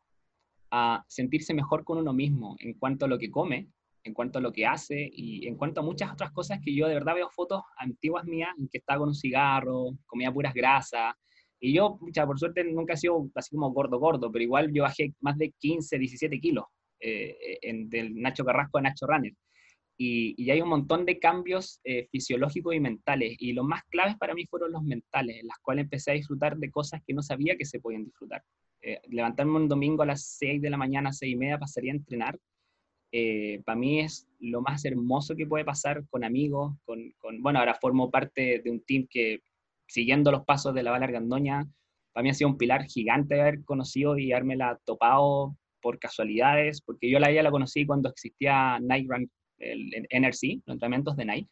[0.72, 3.68] a sentirse mejor con uno mismo en cuanto a lo que come,
[4.04, 6.88] en cuanto a lo que hace y en cuanto a muchas otras cosas que yo
[6.88, 11.14] de verdad veo fotos antiguas mías en que estaba con un cigarro, comía puras grasas.
[11.60, 14.84] Y yo, mucha, por suerte, nunca he sido así como gordo, gordo, pero igual yo
[14.84, 16.66] bajé más de 15, 17 kilos
[17.00, 19.34] eh, del Nacho Carrasco a Nacho Runner.
[20.04, 23.36] Y, hay un montón de cambios eh, fisiológicos y mentales.
[23.38, 26.58] Y los más claves para mí fueron los mentales, en las cuales empecé a disfrutar
[26.58, 28.44] de cosas que no sabía que se podían disfrutar.
[28.82, 31.98] Eh, levantarme un domingo a las 6 de la mañana, 6 y media, pasaría a
[31.98, 32.40] entrenar.
[33.12, 37.60] Eh, para mí es lo más hermoso que puede pasar con amigos, con, con, bueno,
[37.60, 39.42] ahora formo parte de un team que,
[39.88, 41.68] siguiendo los pasos de la Bala Argandoña,
[42.14, 46.82] para mí ha sido un pilar gigante de haber conocido y la topado por casualidades,
[46.82, 51.26] porque yo la ella la conocí cuando existía Night Run el, NRC, los entrenamientos de
[51.26, 51.50] Nike,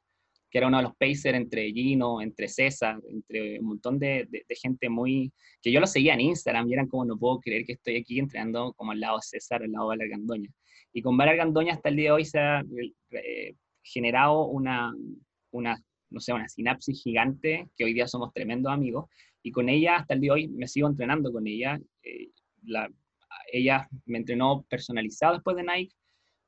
[0.50, 4.56] que era uno de los pacers entre Gino, entre César, entre un montón de, de,
[4.56, 5.32] gente muy...
[5.62, 8.20] que yo lo seguía en Instagram y eran como, no puedo creer que estoy aquí
[8.20, 10.50] entrenando como al lado de César, al lado de Valer Gandoña.
[10.94, 12.64] Y con Valer Gandoña hasta el día de hoy se ha
[13.12, 14.94] eh, generado una,
[15.52, 15.78] una,
[16.10, 19.06] no sé, una sinapsis gigante, que hoy día somos tremendos amigos,
[19.44, 21.80] y con ella hasta el día de hoy me sigo entrenando con ella.
[22.04, 22.30] Eh,
[22.64, 22.90] la,
[23.52, 25.96] ella me entrenó personalizado después de Nike,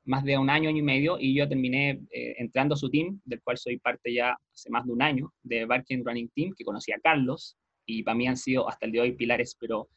[0.04, 3.20] más de un año, año y medio, y yo terminé eh, entrando a su team,
[3.24, 6.64] del cual soy parte ya hace más de un año, de Barking Running Team, que
[6.64, 9.88] conocí a Carlos, y para mí han sido hasta el día de hoy pilares, pero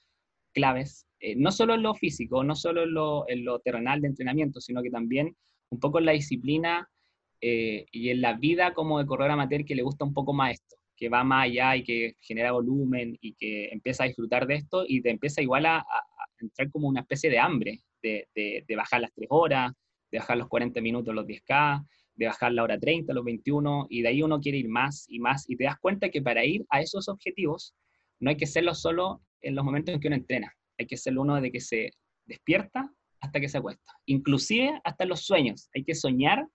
[0.56, 4.08] claves, eh, no solo en lo físico, no solo en lo, en lo, terrenal de
[4.08, 5.36] entrenamiento, sino que también
[5.70, 6.90] un poco en la disciplina
[7.42, 10.54] eh, y en la vida como de corredor amateur que le gusta un poco más
[10.54, 14.56] esto, que va más allá y que genera volumen y que empieza a disfrutar de
[14.56, 15.86] esto y te empieza igual a,
[16.40, 19.72] entrar como una especie de hambre, de, de, de bajar las tres horas,
[20.12, 24.02] de bajar los 40 minutos los 10K, de bajar la hora 30, los 21, y
[24.02, 26.66] de ahí uno quiere ir más y más, y te das cuenta que para ir
[26.70, 27.74] a esos objetivos
[28.20, 31.22] no hay que serlo solo en los momentos en que uno entrena, hay que serlo
[31.22, 31.92] uno de que se
[32.26, 36.48] despierta hasta que se acuesta, inclusive hasta los sueños, hay que soñar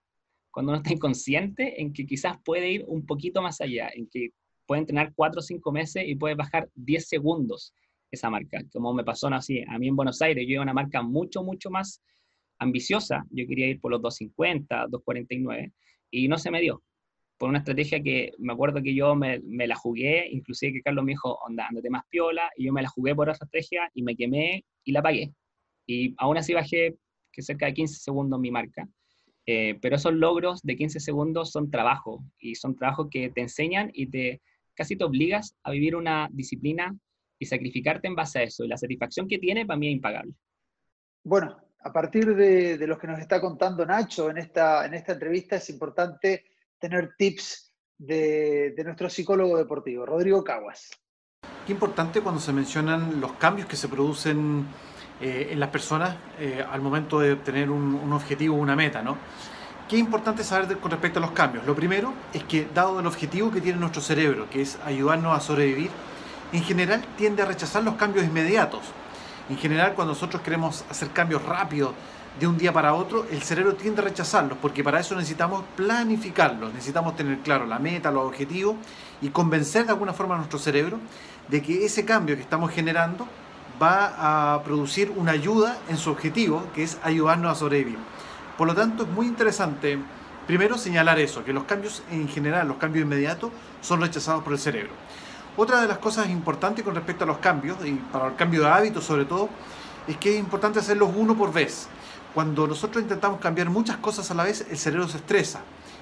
[0.50, 4.30] cuando uno está inconsciente en que quizás puede ir un poquito más allá, en que
[4.66, 7.72] puede entrenar 4 o 5 meses y puede bajar 10 segundos
[8.10, 10.74] esa marca, como me pasó así a mí en Buenos Aires, yo iba a una
[10.74, 12.02] marca mucho, mucho más
[12.58, 15.72] ambiciosa, yo quería ir por los 250, 249,
[16.10, 16.82] y no se me dio.
[17.40, 21.06] Por una estrategia que me acuerdo que yo me, me la jugué, inclusive que Carlos
[21.06, 24.02] me dijo, onda, andate más piola, y yo me la jugué por esa estrategia y
[24.02, 25.32] me quemé y la pagué.
[25.86, 26.96] Y aún así bajé
[27.32, 28.86] que cerca de 15 segundos mi marca.
[29.46, 33.90] Eh, pero esos logros de 15 segundos son trabajo, y son trabajos que te enseñan
[33.94, 34.42] y te
[34.74, 36.94] casi te obligas a vivir una disciplina
[37.38, 38.64] y sacrificarte en base a eso.
[38.66, 40.34] Y la satisfacción que tiene para mí es impagable.
[41.24, 45.14] Bueno, a partir de, de, lo que nos está contando Nacho en esta, en esta
[45.14, 46.44] entrevista, es importante
[46.80, 50.90] tener tips de, de nuestro psicólogo deportivo, Rodrigo Caguas.
[51.66, 54.66] Qué importante cuando se mencionan los cambios que se producen
[55.20, 59.18] eh, en las personas eh, al momento de obtener un, un, objetivo, una meta, ¿no?
[59.88, 61.66] Qué importante saber con respecto a los cambios.
[61.66, 65.40] Lo primero es que, dado el objetivo que tiene nuestro cerebro, que es ayudarnos a
[65.40, 65.90] sobrevivir,
[66.52, 68.82] en general tiende a rechazar los cambios inmediatos
[69.50, 71.92] en general, cuando nosotros queremos hacer cambios rápidos
[72.38, 76.72] de un día para otro, el cerebro tiende a rechazarlos, porque para eso necesitamos planificarlos,
[76.72, 78.76] necesitamos tener claro la meta, los objetivos
[79.20, 80.98] y convencer de alguna forma a nuestro cerebro
[81.48, 83.26] de que ese cambio que estamos generando
[83.82, 87.98] va a producir una ayuda en su objetivo, que es ayudarnos a sobrevivir.
[88.56, 89.98] Por lo tanto, es muy interesante,
[90.46, 94.58] primero, señalar eso, que los cambios en general, los cambios inmediatos, son rechazados por el
[94.58, 94.92] cerebro.
[95.56, 98.68] Otra de las cosas importantes con respecto a los cambios, y para el cambio de
[98.68, 99.48] hábitos sobre todo,
[100.06, 101.88] es que es importante hacerlos uno por vez.
[102.34, 105.60] Cuando nosotros intentamos cambiar muchas cosas a la vez, el cerebro se estresa.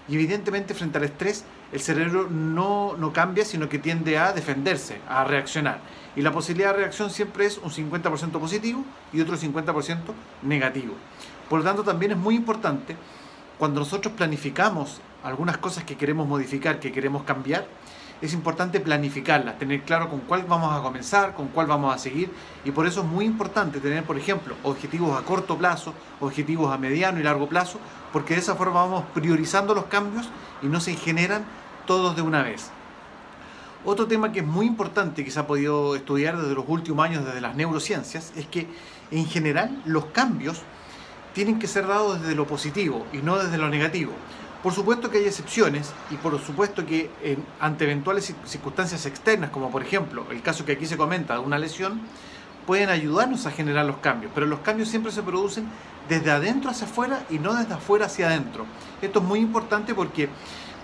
[0.09, 5.01] Y evidentemente frente al estrés, el cerebro no, no cambia, sino que tiende a defenderse,
[5.09, 5.81] a reaccionar.
[6.17, 9.99] Y la posibilidad de reacción siempre es un 50% positivo y otro 50%
[10.43, 10.95] negativo.
[11.49, 12.97] Por lo tanto, también es muy importante
[13.59, 17.67] cuando nosotros planificamos algunas cosas que queremos modificar, que queremos cambiar,
[18.20, 22.31] es importante planificarlas, tener claro con cuál vamos a comenzar, con cuál vamos a seguir.
[22.64, 26.78] Y por eso es muy importante tener, por ejemplo, objetivos a corto plazo, objetivos a
[26.78, 27.78] mediano y largo plazo,
[28.12, 30.28] porque de esa forma vamos priorizando los cambios
[30.62, 31.44] y no se generan
[31.87, 32.70] todos de una vez.
[33.85, 37.24] Otro tema que es muy importante que se ha podido estudiar desde los últimos años
[37.24, 38.66] desde las neurociencias es que
[39.12, 40.62] en general los cambios
[41.33, 44.12] tienen que ser dados desde lo positivo y no desde lo negativo.
[44.62, 47.11] Por supuesto que hay excepciones y por supuesto que
[47.61, 51.59] ante eventuales circunstancias externas, como por ejemplo el caso que aquí se comenta de una
[51.59, 52.01] lesión,
[52.66, 55.66] pueden ayudarnos a generar los cambios, pero los cambios siempre se producen
[56.09, 58.66] desde adentro hacia afuera y no desde afuera hacia adentro.
[59.01, 60.29] Esto es muy importante porque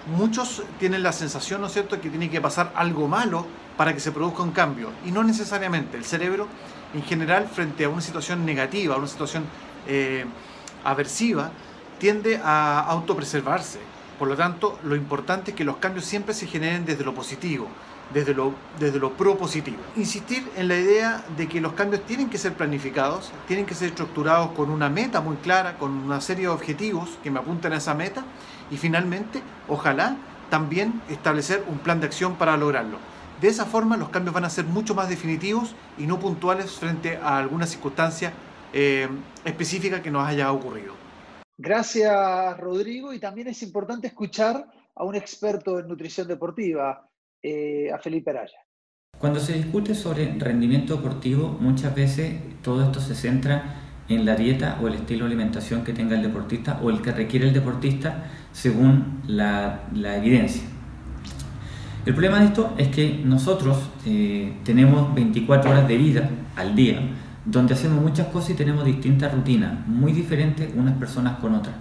[0.06, 3.44] muchos tienen la sensación, ¿no es cierto?, que tiene que pasar algo malo
[3.76, 5.96] para que se produzca un cambio y no necesariamente.
[5.96, 6.46] El cerebro
[6.94, 9.44] en general frente a una situación negativa, a una situación
[9.88, 10.24] eh,
[10.84, 11.50] aversiva,
[12.04, 13.78] tiende a autopreservarse.
[14.18, 17.66] Por lo tanto, lo importante es que los cambios siempre se generen desde lo positivo,
[18.12, 19.78] desde lo, desde lo propositivo.
[19.96, 23.88] Insistir en la idea de que los cambios tienen que ser planificados, tienen que ser
[23.88, 27.78] estructurados con una meta muy clara, con una serie de objetivos que me apuntan a
[27.78, 28.22] esa meta
[28.70, 30.18] y finalmente, ojalá,
[30.50, 32.98] también establecer un plan de acción para lograrlo.
[33.40, 37.16] De esa forma los cambios van a ser mucho más definitivos y no puntuales frente
[37.16, 38.34] a alguna circunstancia
[38.74, 39.08] eh,
[39.46, 41.03] específica que nos haya ocurrido.
[41.56, 43.12] Gracias, Rodrigo.
[43.12, 47.08] Y también es importante escuchar a un experto en nutrición deportiva,
[47.42, 48.58] eh, a Felipe Araya.
[49.18, 54.78] Cuando se discute sobre rendimiento deportivo, muchas veces todo esto se centra en la dieta
[54.82, 58.30] o el estilo de alimentación que tenga el deportista o el que requiere el deportista
[58.52, 60.62] según la, evidencia.
[62.04, 67.00] El problema de esto es que nosotros eh, tenemos 24 horas de vida al día
[67.44, 71.74] donde hacemos muchas cosas y tenemos distintas rutinas, muy diferentes unas personas con otras.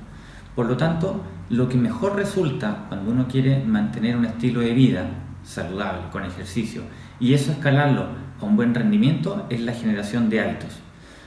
[0.56, 5.06] Por lo tanto, lo que mejor resulta cuando uno quiere mantener un estilo de vida
[5.44, 6.84] saludable, con ejercicio,
[7.20, 8.08] y eso escalarlo
[8.40, 10.80] a un buen rendimiento, es la generación de hábitos.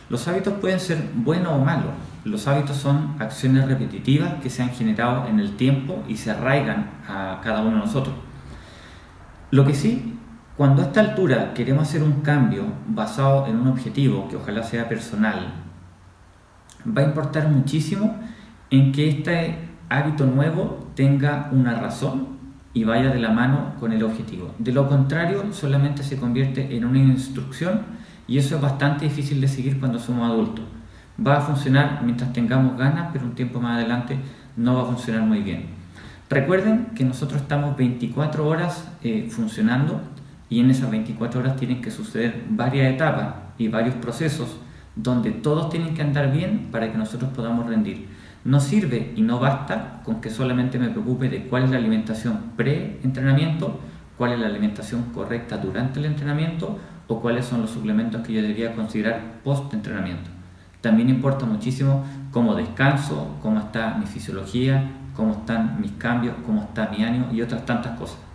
[0.08, 1.90] Los hábitos pueden ser buenos o malos.
[2.24, 6.90] Los hábitos son acciones repetitivas que se han generado en el tiempo y se arraigan
[7.08, 8.14] a cada uno de nosotros.
[9.50, 10.15] Lo que sí
[10.56, 14.88] cuando a esta altura queremos hacer un cambio basado en un objetivo que ojalá sea
[14.88, 15.52] personal,
[16.86, 18.16] va a importar muchísimo
[18.70, 19.58] en que este
[19.90, 22.36] hábito nuevo tenga una razón
[22.72, 24.54] y vaya de la mano con el objetivo.
[24.58, 27.82] De lo contrario, solamente se convierte en una instrucción
[28.26, 30.64] y eso es bastante difícil de seguir cuando somos adultos.
[31.24, 34.18] Va a funcionar mientras tengamos ganas, pero un tiempo más adelante
[34.56, 35.66] no va a funcionar muy bien.
[36.28, 40.00] Recuerden que nosotros estamos 24 horas eh, funcionando
[40.48, 44.56] y en esas 24 horas tienen que suceder varias etapas y varios procesos
[44.94, 48.08] donde todos tienen que andar bien para que nosotros podamos rendir.
[48.44, 52.52] No sirve y no basta con que solamente me preocupe de cuál es la alimentación
[52.56, 53.80] pre-entrenamiento,
[54.16, 56.78] cuál es la alimentación correcta durante el entrenamiento
[57.08, 60.30] o cuáles son los suplementos que yo debería considerar post-entrenamiento.
[60.80, 66.88] También importa muchísimo cómo descanso, cómo está mi fisiología, cómo están mis cambios, cómo está
[66.88, 68.25] mi ánimo y otras tantas cosas.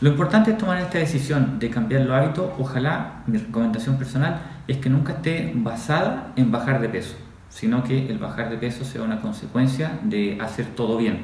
[0.00, 2.52] Lo importante es tomar esta decisión de cambiar los hábitos.
[2.56, 7.16] Ojalá, mi recomendación personal es que nunca esté basada en bajar de peso,
[7.48, 11.22] sino que el bajar de peso sea una consecuencia de hacer todo bien.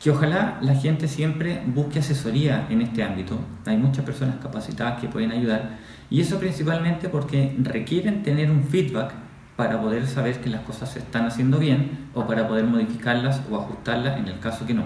[0.00, 3.40] Que ojalá la gente siempre busque asesoría en este ámbito.
[3.66, 5.78] Hay muchas personas capacitadas que pueden ayudar
[6.10, 9.12] y eso principalmente porque requieren tener un feedback
[9.56, 13.56] para poder saber que las cosas se están haciendo bien o para poder modificarlas o
[13.56, 14.84] ajustarlas en el caso que no.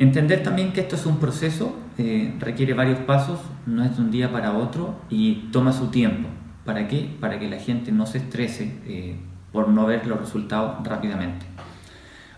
[0.00, 4.10] Entender también que esto es un proceso, eh, requiere varios pasos, no es de un
[4.10, 6.26] día para otro y toma su tiempo.
[6.64, 7.14] ¿Para qué?
[7.20, 9.16] Para que la gente no se estrese eh,
[9.52, 11.44] por no ver los resultados rápidamente.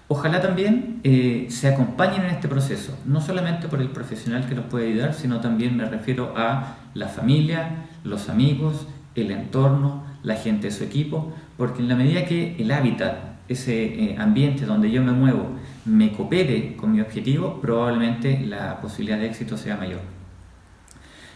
[0.09, 4.65] Ojalá también eh, se acompañen en este proceso, no solamente por el profesional que los
[4.65, 10.67] puede ayudar, sino también me refiero a la familia, los amigos, el entorno, la gente
[10.67, 15.01] de su equipo, porque en la medida que el hábitat, ese eh, ambiente donde yo
[15.01, 15.51] me muevo,
[15.85, 20.01] me coopere con mi objetivo, probablemente la posibilidad de éxito sea mayor.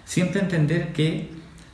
[0.05, 1.30] Siempre entender que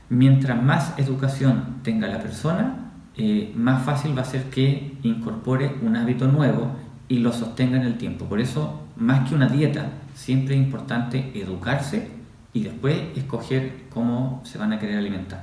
[0.09, 5.97] mientras más educación tenga la persona, eh, más fácil va a ser que incorpore un
[5.97, 6.73] hábito nuevo
[7.09, 8.25] y lo sostenga en el tiempo.
[8.25, 12.09] Por eso, más que una dieta, siempre es importante educarse
[12.55, 15.43] y después escoger cómo se van a querer alimentar.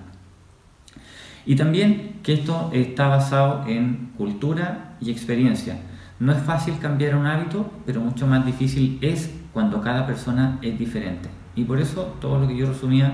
[1.45, 5.77] Y también que esto está basado en cultura y experiencia.
[6.19, 10.77] No es fácil cambiar un hábito, pero mucho más difícil es cuando cada persona es
[10.77, 11.29] diferente.
[11.55, 13.13] Y por eso todo lo que yo resumía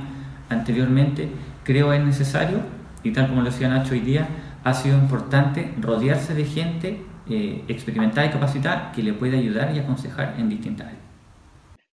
[0.50, 1.30] anteriormente
[1.64, 2.60] creo es necesario,
[3.04, 4.28] y tal como lo decía Nacho hoy día,
[4.64, 9.80] ha sido importante rodearse de gente eh, experimentada y capacitada que le puede ayudar y
[9.80, 11.02] aconsejar en distintas áreas.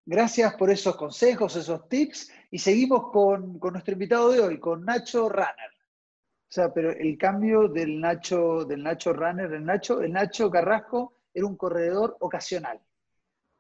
[0.06, 5.30] Gracias por esos consejos, esos tips, y seguimos con, nuestro invitado de hoy, con Nacho
[5.30, 5.72] Runner.
[6.50, 11.14] O sea, pero el cambio del Nacho, del Nacho Runner, el Nacho, el Nacho Carrasco
[11.32, 12.82] era un corredor ocasional.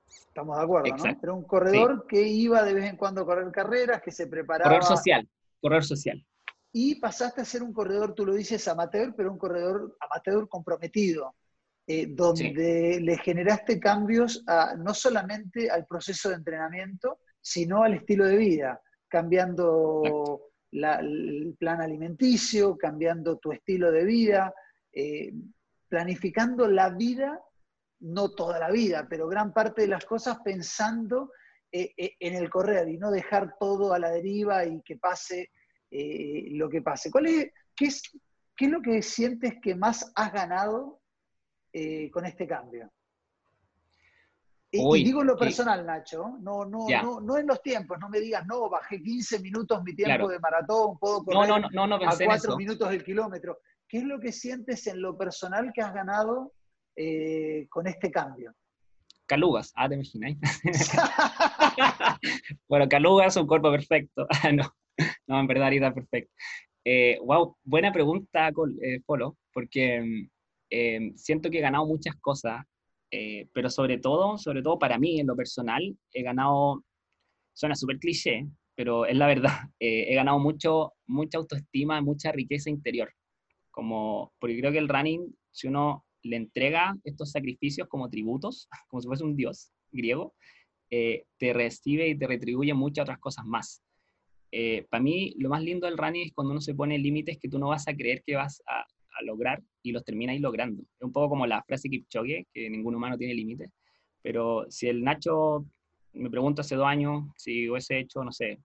[0.07, 1.05] Estamos de acuerdo, ¿no?
[1.05, 4.71] Era un corredor que iba de vez en cuando a correr carreras, que se preparaba.
[4.71, 5.29] Correr social,
[5.61, 6.25] correr social.
[6.71, 11.35] Y pasaste a ser un corredor, tú lo dices, amateur, pero un corredor amateur comprometido,
[11.85, 14.43] eh, donde le generaste cambios
[14.79, 22.77] no solamente al proceso de entrenamiento, sino al estilo de vida, cambiando el plan alimenticio,
[22.77, 24.53] cambiando tu estilo de vida,
[24.91, 25.33] eh,
[25.87, 27.39] planificando la vida,
[28.01, 31.31] no toda la vida, pero gran parte de las cosas pensando
[31.71, 35.51] eh, eh, en el correr y no dejar todo a la deriva y que pase
[35.91, 37.09] lo que pase.
[37.09, 37.25] ¿Cuál
[37.75, 38.03] qué, es,
[38.55, 41.01] ¿Qué es lo que sientes que más has ganado
[42.11, 42.91] con este cambio?
[44.71, 48.19] Y, digo en lo personal, Nacho, no, no, no, no en los tiempos, no me
[48.19, 53.03] digas, no, bajé 15 minutos mi tiempo de maratón, puedo correr a 4 minutos del
[53.03, 53.59] kilómetro.
[53.87, 56.53] ¿Qué es lo que sientes en lo personal que has ganado
[56.95, 58.53] eh, con este cambio?
[59.25, 60.37] Calugas, ah, te imagináis.
[62.69, 64.27] bueno, Calugas, un cuerpo perfecto.
[64.43, 64.71] Ah, no,
[65.25, 66.31] no, en verdad, ahorita perfecto.
[67.23, 68.49] wow, eh, buena pregunta,
[68.83, 70.29] eh, Polo, porque
[70.69, 72.63] mm, siento que he ganado muchas cosas
[73.11, 76.83] eh, pero sobre todo, sobre todo para mí, en lo personal, he ganado,
[77.53, 82.69] suena súper cliché, pero es la verdad, eh, he ganado mucho, mucha autoestima, mucha riqueza
[82.69, 83.11] interior.
[83.71, 89.01] Como, porque creo que el running, si uno le entrega estos sacrificios como tributos, como
[89.01, 90.35] si fuese un dios griego,
[90.91, 93.81] eh, te recibe y te retribuye muchas otras cosas más.
[94.89, 97.59] para mí, lo más lindo del running es cuando uno se pone límites que tú
[97.59, 98.83] no vas a creer que vas a,
[99.21, 100.81] lograr y los termináis logrando.
[100.81, 103.69] Es un poco como la frase Kipchoge, que ningún humano tiene límites,
[104.21, 105.65] pero si el Nacho,
[106.13, 108.59] me pregunto hace dos años, si hubiese hecho, no sé,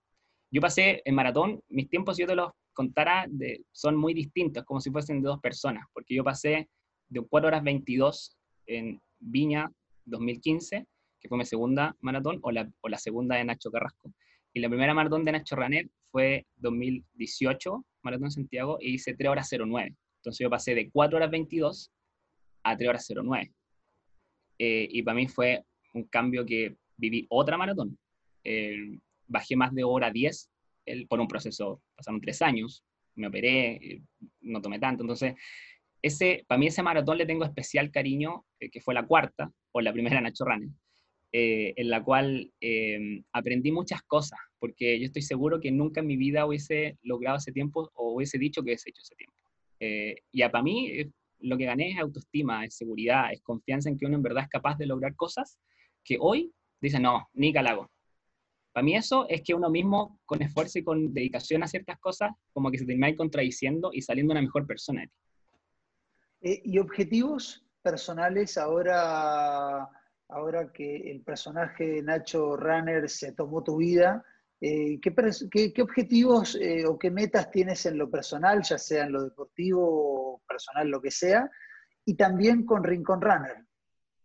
[0.50, 4.64] yo pasé en maratón, mis tiempos, si yo te los contara, de, son muy distintos,
[4.64, 6.68] como si fuesen de dos personas, porque yo pasé
[7.08, 8.36] de 4 horas 22
[8.66, 9.70] en Viña
[10.04, 10.86] 2015,
[11.20, 14.12] que fue mi segunda maratón, o la, o la segunda de Nacho Carrasco.
[14.52, 19.50] Y la primera maratón de Nacho Ranet fue 2018, Maratón Santiago, y hice 3 horas
[19.50, 19.94] 09.
[20.24, 21.92] Entonces yo pasé de 4 horas 22
[22.62, 23.52] a 3 horas 09.
[24.58, 25.62] Eh, y para mí fue
[25.92, 27.98] un cambio que viví otra maratón.
[28.42, 30.50] Eh, bajé más de hora 10
[30.86, 32.82] el, por un proceso, pasaron tres años,
[33.16, 34.02] me operé, eh,
[34.40, 35.02] no tomé tanto.
[35.02, 35.34] Entonces,
[36.00, 39.92] ese, para mí ese maratón le tengo especial cariño, que fue la cuarta, o la
[39.92, 40.74] primera Nacho Running,
[41.32, 42.52] en la cual
[43.32, 47.52] aprendí muchas cosas, porque yo estoy seguro que nunca en mi vida hubiese logrado ese
[47.52, 49.43] tiempo o hubiese dicho que hubiese hecho ese tiempo.
[49.80, 51.10] Eh, y para mí eh,
[51.40, 54.48] lo que gané es autoestima, es seguridad, es confianza en que uno en verdad es
[54.48, 55.58] capaz de lograr cosas
[56.02, 57.90] que hoy dice, no, ni calago.
[58.72, 62.32] Para mí eso es que uno mismo, con esfuerzo y con dedicación a ciertas cosas,
[62.52, 65.10] como que se termina contradiciendo y saliendo una mejor persona de.
[66.50, 69.88] Eh, ¿Y objetivos personales ahora,
[70.28, 74.24] ahora que el personaje Nacho Runner se tomó tu vida?
[74.66, 79.22] Eh, ¿qué, objetivos eh, o qué metas tienes en lo personal, ya sea en lo
[79.22, 81.50] deportivo, personal, lo que sea?
[82.06, 83.62] Y también con Rincon Runner.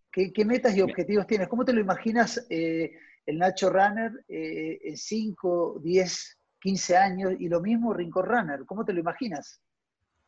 [0.09, 1.49] ¿Qué, metas y objetivos tienes?
[1.49, 2.89] ¿Cómo te lo imaginas eh,
[3.25, 7.33] el Nacho Runner en 5, 10, 15 años?
[7.37, 8.65] Y lo mismo Rincon Runner.
[8.65, 9.61] ¿Cómo te lo imaginas?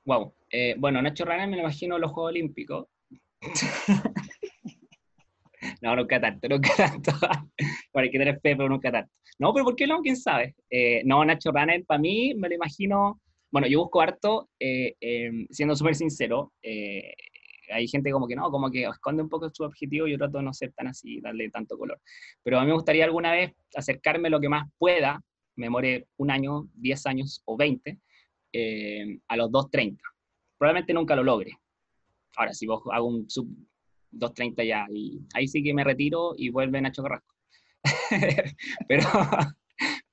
[0.03, 0.36] Wow.
[0.78, 2.88] bueno, Nacho Runner me lo imagino en los Juegos Olímpicos.
[5.82, 7.12] no, nunca tanto, nunca tanto.
[7.94, 9.12] hay que tener fe, pero nunca tanto.
[9.40, 10.02] No, pero ¿por qué no?
[10.02, 10.56] ¿Quién sabe?
[10.70, 13.20] Eh, no, Nacho Runner, para mí, me lo imagino,
[13.52, 17.14] bueno, yo busco harto, eh, em, siendo súper sincero, eh,
[17.72, 20.44] hay gente como que no, como que esconde un poco su objetivo, yo trato de
[20.44, 22.00] no ser tan así, darle tanto color.
[22.44, 25.22] Pero a mí me gustaría alguna vez acercarme lo que más pueda,
[25.56, 28.00] me more un año, diez años o veinte,
[28.54, 29.98] eh, a los 2.30.
[30.58, 31.58] Probablemente nunca lo logre.
[32.36, 33.48] Ahora, si vos hago un sub
[34.12, 37.36] 2.30 ya, y ahí sí que me retiro y vuelve Nacho Carrasco.
[38.88, 39.03] pero,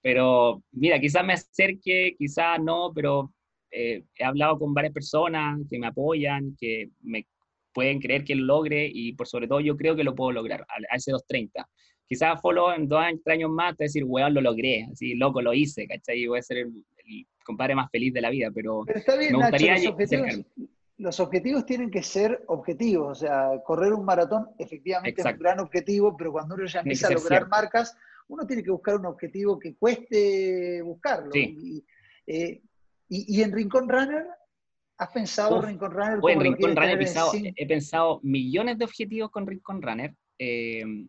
[0.02, 3.32] pero, mira, quizás me acerque, quizás no, pero
[3.70, 7.26] eh, he hablado con varias personas que me apoyan, que me
[7.72, 10.62] pueden creer que lo logre y por sobre todo yo creo que lo puedo lograr
[10.62, 11.66] a, ese 2.30.
[12.06, 15.86] Quizás follow en dos años más te decir, weón, lo logré, así, loco, lo hice,
[15.86, 16.22] ¿cachai?
[16.22, 16.84] Y voy a ser el,
[17.44, 20.44] compadre más feliz de la vida, pero, está bien, me gustaría los, objetivos,
[20.98, 25.60] los objetivos tienen que ser objetivos, o sea, correr un maratón efectivamente es un gran
[25.60, 27.96] objetivo, pero cuando uno ya empieza a lograr marcas,
[28.26, 31.30] uno tiene que buscar un objetivo que cueste buscarlo.
[31.34, 32.60] Eh,
[33.08, 34.26] y, en Rincón Runner,
[34.98, 36.18] ¿has pensado en Rincón Runner?
[36.18, 37.00] Bueno, en Rincón Runner
[37.56, 41.06] he pensado, millones de objetivos con Rincón Runner, eh,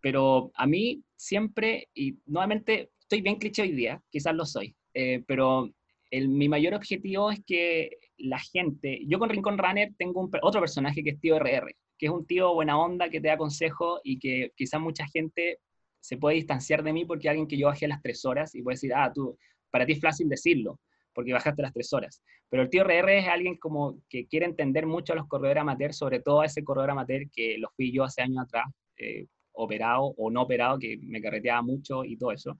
[0.00, 5.22] pero a mí siempre, y nuevamente estoy bien cliché hoy día, quizás lo soy, eh,
[5.28, 5.70] pero
[6.10, 11.02] el, mi mayor objetivo es que la gente, yo con Rincón Runner tengo otro personaje
[11.02, 14.18] que es tío RR, que es un tío buena onda que te da consejos y
[14.18, 15.58] que quizás mucha gente
[16.00, 18.74] se puede distanciar de mí porque alguien que yo bajé las tres horas y puede
[18.74, 19.38] decir, ah, tú,
[19.70, 20.80] para ti es fácil decirlo,
[21.14, 22.22] porque bajaste las tres horas.
[22.48, 25.96] Pero el tío RR es alguien como que quiere entender mucho a los corredores amateurs,
[25.96, 28.66] sobre todo a ese corredor amateur que lo fui yo hace años atrás,
[28.98, 32.58] eh, operado o no operado, que me carreteaba mucho y todo eso.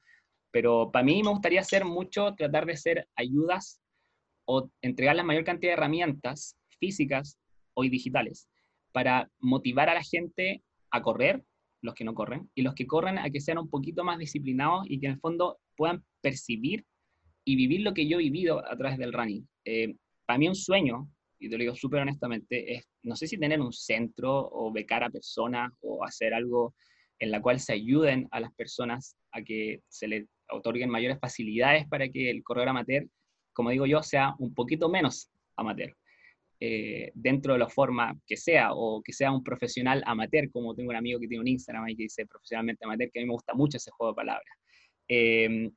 [0.50, 3.82] Pero para mí me gustaría hacer mucho, tratar de ser ayudas
[4.45, 7.38] o entregar la mayor cantidad de herramientas físicas
[7.74, 8.49] o digitales
[8.93, 11.43] para motivar a la gente a correr,
[11.80, 14.84] los que no corren, y los que corren a que sean un poquito más disciplinados
[14.88, 16.84] y que en el fondo puedan percibir
[17.45, 19.49] y vivir lo que yo he vivido a través del running.
[19.64, 19.95] Eh,
[20.26, 23.61] para mí un sueño, y te lo digo súper honestamente, es, no sé si tener
[23.61, 26.74] un centro o becar a personas o hacer algo
[27.18, 31.86] en la cual se ayuden a las personas a que se les otorguen mayores facilidades
[31.88, 33.07] para que el corredor amateur,
[33.53, 35.96] como digo yo, sea un poquito menos amateur.
[36.61, 40.90] Eh, dentro de la forma que sea, o que sea un profesional amateur, como tengo
[40.90, 43.32] un amigo que tiene un Instagram ahí que dice profesionalmente amateur, que a mí me
[43.32, 44.57] gusta mucho ese juego de palabras.
[45.09, 45.70] Eh,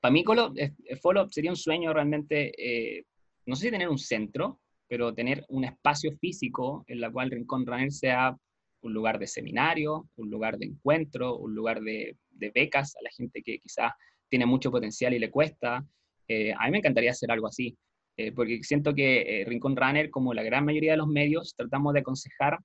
[0.00, 0.52] para mí, Colo,
[1.00, 3.04] Follow sería un sueño realmente, eh,
[3.46, 7.64] no sé si tener un centro, pero tener un espacio físico en la cual Rincón
[7.64, 8.36] Runner sea
[8.82, 13.10] un lugar de seminario, un lugar de encuentro, un lugar de, de becas a la
[13.10, 13.92] gente que quizás
[14.28, 15.86] tiene mucho potencial y le cuesta.
[16.28, 17.76] Eh, a mí me encantaría hacer algo así,
[18.16, 21.94] eh, porque siento que eh, Rincón Runner, como la gran mayoría de los medios, tratamos
[21.94, 22.58] de aconsejar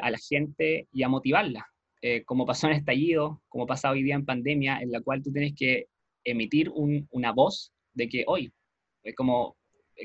[0.00, 1.64] a la gente y a motivarla,
[2.24, 5.54] como pasó en estallido, como pasa hoy día en pandemia, en la cual tú tienes
[5.54, 5.86] que
[6.24, 8.52] emitir una voz de que hoy,
[9.16, 9.56] como,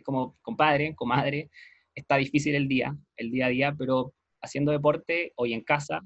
[0.04, 1.50] como compadre, comadre,
[1.96, 6.02] está difícil el día, el día a día, pero haciendo deporte hoy en casa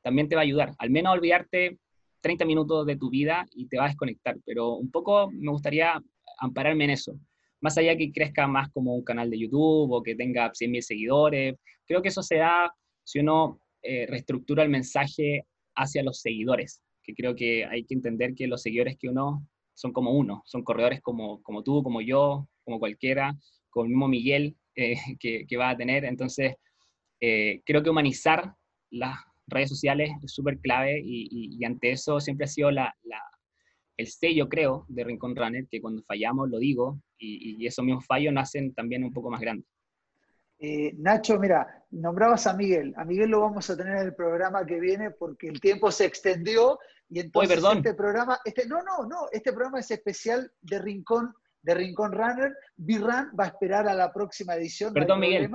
[0.00, 1.76] también te va a ayudar, al menos a olvidarte
[2.20, 6.00] 30 minutos de tu vida y te va a desconectar, pero un poco me gustaría
[6.38, 7.18] ampararme en eso.
[7.60, 11.54] Más allá que crezca más como un canal de YouTube o que tenga 100.000 seguidores,
[11.86, 17.14] creo que eso se da si uno eh, reestructura el mensaje hacia los seguidores, que
[17.14, 21.00] creo que hay que entender que los seguidores que uno son como uno, son corredores
[21.00, 23.34] como, como tú, como yo, como cualquiera,
[23.70, 26.04] como el mismo Miguel eh, que, que, va a tener.
[26.04, 26.54] Entonces,
[27.20, 28.54] eh, creo que humanizar
[28.90, 29.18] las
[29.50, 32.94] redes sociales es súper clave y, ante eso siempre ha sido la,
[33.96, 38.32] el sello, creo, de Rincón Runner, que cuando fallamos lo digo y, esos mismos fallos
[38.32, 39.66] nacen también un poco más grandes.
[40.58, 42.92] Eh, Nacho, mira, nombrabas a Miguel.
[42.96, 46.04] A Miguel lo vamos a tener en el programa que viene porque el tiempo se
[46.04, 46.78] extendió
[47.08, 51.74] y entonces este programa, este, no, no, no, este programa es especial de Rincón, de
[51.74, 52.54] Rincón Runner.
[52.76, 54.92] B-Run va a esperar a la próxima edición.
[54.92, 55.50] Perdón, Miguel.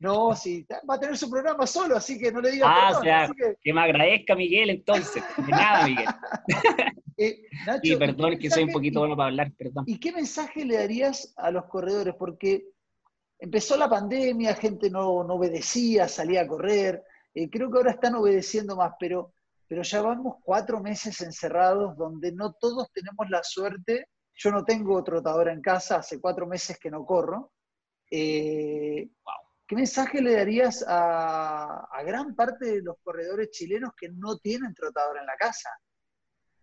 [0.00, 2.68] No, sí, va a tener su programa solo, así que no le digas.
[2.70, 3.30] Ah, o sea,
[3.62, 3.72] que...
[3.72, 5.22] me agradezca Miguel entonces.
[5.36, 6.06] De nada, Miguel.
[7.16, 7.42] eh,
[7.82, 9.84] y perdón, que soy un poquito bueno para hablar, perdón.
[9.86, 12.14] ¿Y qué mensaje le darías a los corredores?
[12.18, 12.66] Porque
[13.38, 17.02] empezó la pandemia, gente no, no obedecía, salía a correr.
[17.34, 19.34] Eh, creo que ahora están obedeciendo más, pero,
[19.66, 24.08] pero ya vamos cuatro meses encerrados donde no todos tenemos la suerte.
[24.34, 27.52] Yo no tengo trotadora en casa, hace cuatro meses que no corro.
[28.10, 34.38] Eh, wow ¿Qué mensaje le darías a, gran parte de los corredores chilenos que no
[34.38, 35.68] tienen trotador en la casa?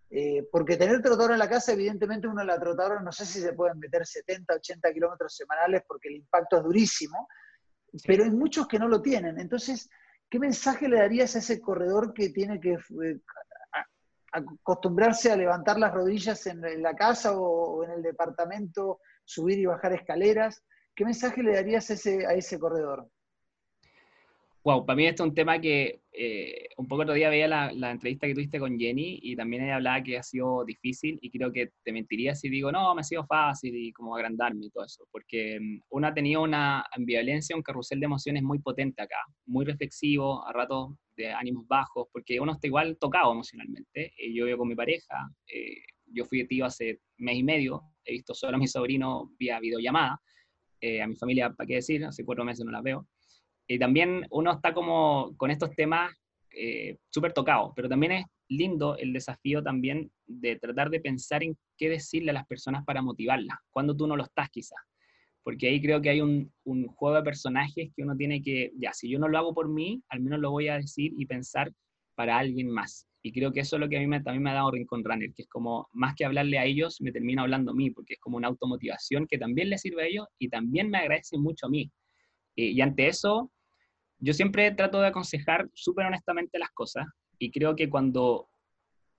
[0.10, 3.42] Eh, porque tener trotador en la casa, evidentemente uno en la trotadora no sé si
[3.42, 7.28] se pueden meter 70, 80 kilómetros semanales porque el impacto es durísimo,
[8.08, 9.40] pero hay muchos que no lo tienen.
[9.40, 9.88] Entonces,
[10.28, 13.20] ¿qué mensaje le darías a ese corredor que tiene que eh,
[14.32, 19.94] acostumbrarse a levantar las rodillas en, la casa o, en el departamento, subir y bajar
[19.94, 20.64] escaleras?
[20.96, 23.10] ¿Qué mensaje le darías a ese, a ese corredor?
[24.64, 27.92] Wow, para mí este es un tema que eh, un poco otro día veía la,
[27.92, 31.52] entrevista que tuviste con Jenny y también ella hablaba que ha sido difícil y creo
[31.52, 34.86] que te mentiría si digo, no, me ha sido fácil y como agrandarme y todo
[34.86, 39.20] eso, porque mm, uno ha tenido una ambivalencia, un carrusel de emociones muy potente acá,
[39.46, 44.14] muy reflexivo, a ratos de ánimos bajos, porque uno está igual tocado emocionalmente.
[44.18, 45.78] Eh, yo vivo con mi pareja, eh,
[46.08, 50.20] yo fui tío hace mes y medio, he visto solo a mi sobrino vía videollamada,
[51.02, 52.06] a mi familia, ¿para qué decir?
[52.06, 53.08] Hace cuatro meses no la veo
[53.68, 56.14] y también uno está como con estos temas
[56.52, 61.58] eh, súper tocados, pero también es lindo el desafío también de tratar de pensar en
[61.78, 64.80] qué decirle a las personas para motivarlas, cuando tú no lo estás quizás.
[65.44, 68.94] Porque ahí creo que hay un, un, juego de personajes que uno tiene que, ya,
[68.94, 71.72] si yo no lo hago por mí, al menos lo voy a decir y pensar
[72.16, 73.08] para alguien más.
[73.26, 75.04] Y creo que eso es lo que a mí me, también me ha dado Rincón
[75.04, 78.14] Runner, que es como, más que hablarle a ellos, me termina hablando a mí, porque
[78.14, 81.66] es como una automotivación que también le sirve a ellos y también me agradece mucho
[81.66, 81.92] a mí.
[82.56, 83.52] y ante eso,
[84.20, 87.08] yo siempre trato de aconsejar súper honestamente las cosas
[87.40, 88.48] y creo que cuando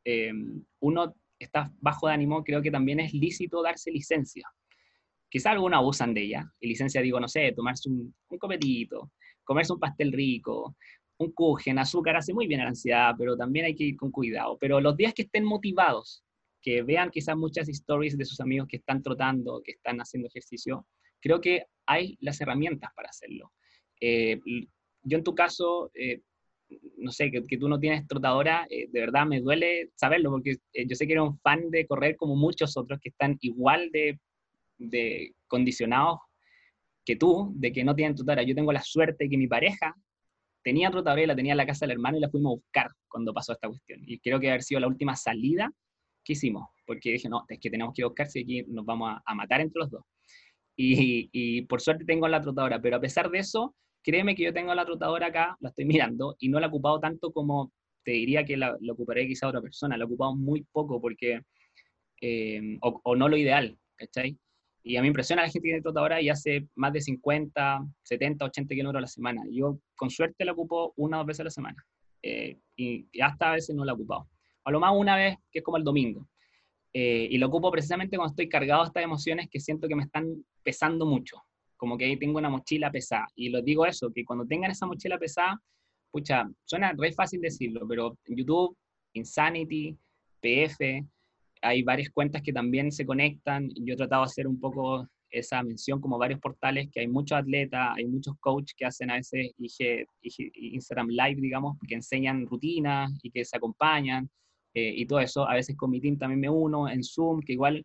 [0.05, 0.33] eh,
[0.79, 4.49] uno está bajo de ánimo, creo que también es lícito darse licencia.
[5.29, 9.11] Quizá algunos abusan de ella, y licencia digo, no sé, tomarse un, un copetito,
[9.43, 10.77] comerse un pastel rico,
[11.19, 14.11] un kuchen, azúcar, hace muy bien a la ansiedad, pero también hay que ir con
[14.11, 14.59] cuidado.
[14.61, 16.25] Pero los días que estén motivados,
[16.61, 20.87] que vean quizás muchas stories de sus amigos que están trotando, que están haciendo ejercicio,
[21.21, 23.53] creo que hay las herramientas para hacerlo.
[24.01, 24.41] Eh,
[25.03, 26.21] yo en tu caso, eh,
[26.99, 30.87] no sé, que, tú no tienes trotadora, eh, de verdad me duele saberlo, porque eh,
[30.87, 34.19] yo sé que eres un fan de correr como muchos otros que están igual de,
[34.79, 36.19] de condicionados
[37.05, 38.43] que tú, de que no tienen trotadora.
[38.43, 39.95] Yo tengo la suerte que mi pareja
[40.67, 42.91] tenía trotadora y la tenía en la casa del hermano y la fuimos a buscar
[43.07, 44.01] cuando pasó esta cuestión.
[44.05, 45.71] Y creo que haber sido la última salida
[46.25, 49.23] que hicimos, porque dije, no, es que tenemos que buscar si aquí nos vamos a,
[49.25, 50.03] a matar entre los dos.
[50.77, 54.53] Y, y, por suerte tengo la trotadora, pero a pesar de eso, créeme que yo
[54.53, 57.71] tengo la trotadora acá, la estoy mirando, y no la he ocupado tanto como
[58.03, 61.43] te diría que la, ocuparé quizá otra persona, la he ocupado muy poco porque,
[62.21, 64.37] eh, o, no lo ideal, ¿cachai?
[64.87, 67.85] Y a mí me impresiona la gente que tiene trotadora y hace más de 50,
[68.05, 69.43] 70, 80 kilómetros a la semana.
[69.51, 71.87] Yo con suerte la ocupo una o dos veces a la semana.
[72.23, 74.29] Eh, y, hasta a veces no la he ocupado.
[74.65, 76.29] A lo más una vez, que es como el domingo.
[76.93, 80.05] Eh, y lo ocupo precisamente cuando estoy cargado de estas emociones que siento que me
[80.05, 81.43] están pesando mucho
[81.77, 83.27] como que ahí tengo una mochila pesada.
[83.35, 85.61] Y lo digo eso, que cuando tengan esa mochila pesada,
[86.11, 88.77] pucha, suena re fácil decirlo, pero YouTube,
[89.13, 89.97] Insanity,
[90.41, 91.05] PF,
[91.67, 93.69] hay varias cuentas que también se conectan.
[93.75, 97.39] Yo he tratado de hacer un poco esa mención como varios portales, que hay muchos
[97.39, 103.31] atletas, hay muchos coaches que hacen a veces Instagram Live, digamos, que enseñan rutinas y
[103.31, 104.31] que se acompañan
[104.75, 105.49] eh, y todo eso.
[105.49, 107.85] A veces con mi team también me uno en Zoom, que igual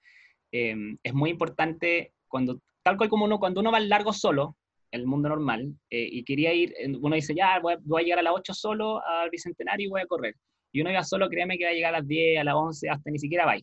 [0.52, 4.58] eh, es muy importante cuando tal cual como uno, cuando uno va al largo solo,
[4.92, 8.34] el mundo normal, eh, y quería ir, uno dice, ya, voy a, llegar a las
[8.36, 10.36] 8 solo al Bicentenario y voy a correr.
[10.72, 12.90] Y uno iba solo, créeme que va a llegar a las 10, a las 11,
[12.90, 13.56] hasta ni siquiera va.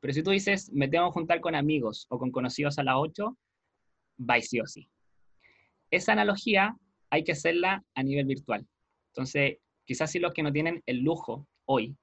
[0.00, 2.94] Pero si tú dices, me tengo que juntar con amigos o con conocidos a las
[2.96, 3.36] 8,
[4.18, 4.88] va sí o sí.
[5.90, 6.76] Esa analogía
[7.10, 8.66] hay que hacerla a nivel virtual.
[9.12, 11.96] Entonces, quizás si los que no tienen el lujo hoy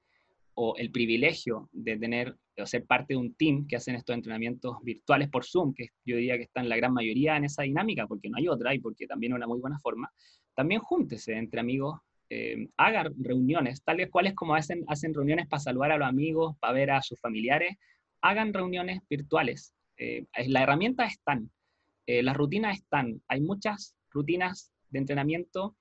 [0.54, 4.76] o el privilegio de tener o ser parte de un team que hacen estos entrenamientos
[4.82, 8.30] virtuales por Zoom, que yo diría que están la gran mayoría en esa dinámica, porque
[8.30, 10.12] no hay otra y porque también es una muy buena forma,
[10.54, 11.98] también júntese entre amigos,
[12.30, 16.72] eh, hagan reuniones, tales cuales como hacen, hacen reuniones para saludar a los amigos, para
[16.72, 17.76] ver a sus familiares,
[18.22, 19.74] hagan reuniones virtuales.
[19.96, 21.50] Eh, las herramientas están,
[22.06, 25.76] eh, las rutinas están, hay muchas rutinas de entrenamiento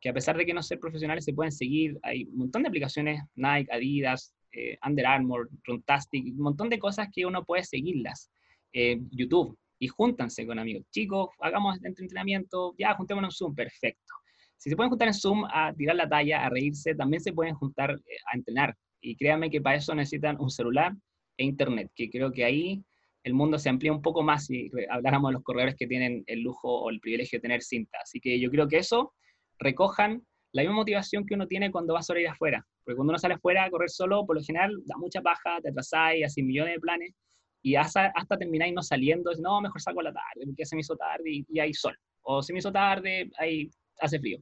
[0.00, 2.68] que a pesar de que no ser profesionales se pueden seguir, hay un montón de
[2.68, 8.30] aplicaciones, Nike, Adidas, eh, Under Armour, Runtastic, un montón de cosas que uno puede seguirlas.
[8.72, 10.84] Eh, YouTube, y júntanse con amigos.
[10.90, 14.14] Chicos, hagamos este entrenamiento, ya juntémonos en Zoom, perfecto.
[14.56, 17.54] Si se pueden juntar en Zoom a tirar la talla, a reírse, también se pueden
[17.54, 18.74] juntar eh, a entrenar.
[19.00, 20.92] Y créanme que para eso necesitan un celular
[21.36, 22.82] e internet, que creo que ahí
[23.22, 26.40] el mundo se amplía un poco más si habláramos de los corredores que tienen el
[26.40, 27.98] lujo o el privilegio de tener cinta.
[28.02, 29.12] Así que yo creo que eso
[29.58, 32.64] recojan la misma motivación que uno tiene cuando va a ir afuera.
[32.84, 35.70] Porque cuando uno sale afuera a correr solo, por lo general da mucha paja, te
[35.70, 37.14] atrasáis, haces millones de planes,
[37.62, 40.80] y hasta, hasta termináis no saliendo, no, mejor salgo a la tarde, porque se me
[40.80, 41.96] hizo tarde y, hay sol.
[42.22, 43.68] O se me hizo tarde, ahí
[44.00, 44.38] hace frío.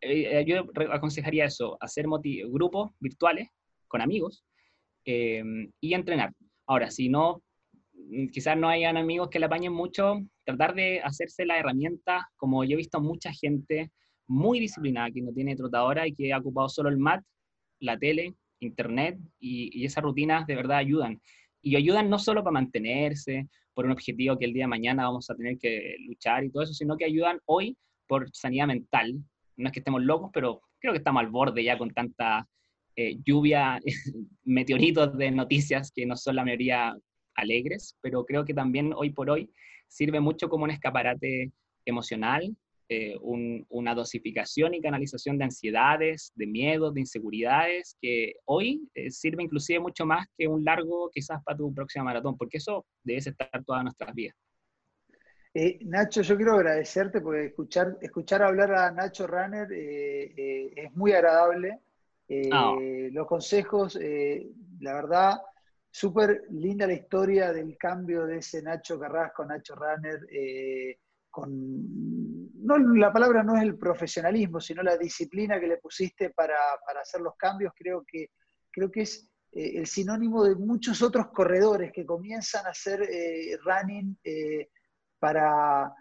[0.00, 3.48] Eh, eh, yo aconsejaría eso, hacer grupos virtuales
[3.88, 4.44] con amigos
[5.04, 5.42] eh,
[5.80, 6.32] y entrenar.
[6.66, 7.42] Ahora, si no,
[8.32, 12.74] quizás no hayan amigos que le apañen mucho, tratar de hacerse la herramienta, como yo
[12.74, 13.90] he visto mucha gente
[14.26, 17.24] muy disciplinada, que no tiene trotadora y que ha ocupado solo el mat,
[17.80, 21.20] la tele, internet, y, esas rutinas de verdad ayudan.
[21.62, 25.30] Y ayudan no solo para mantenerse, por un objetivo que el día de mañana vamos
[25.30, 27.76] a tener que luchar y todo eso, sino que ayudan hoy
[28.08, 29.22] por sanidad mental,
[29.56, 32.48] no es que estemos locos, pero creo que estamos al borde ya con tanta
[32.96, 33.80] eh, lluvia,
[34.44, 36.96] meteoritos de noticias que no son la mayoría
[37.34, 39.50] alegres, pero creo que también hoy por hoy
[39.86, 41.52] sirve mucho como un escaparate
[41.84, 42.56] emocional,
[42.90, 49.42] eh, una dosificación y canalización de ansiedades, de miedos, de inseguridades, que hoy eh, sirve
[49.42, 53.64] inclusive mucho más que un largo quizás para tu próxima maratón, porque eso debe estar
[53.66, 54.34] todas nuestras vidas.
[55.86, 61.80] Nacho, yo quiero agradecerte porque escuchar, escuchar hablar a Nacho Runner es muy agradable
[62.52, 62.76] Ah.
[62.80, 64.50] Eh, los consejos, eh,
[64.80, 65.38] la verdad,
[65.90, 70.98] súper linda la historia del cambio de ese Nacho Carrasco, Nacho Runner, eh,
[71.30, 76.56] con, no, la palabra no es el profesionalismo, sino la disciplina que le pusiste para,
[77.00, 78.30] hacer los cambios, creo que,
[78.70, 83.00] creo que es el sinónimo de muchos otros corredores que comienzan a hacer
[83.64, 84.18] running
[85.18, 85.92] para,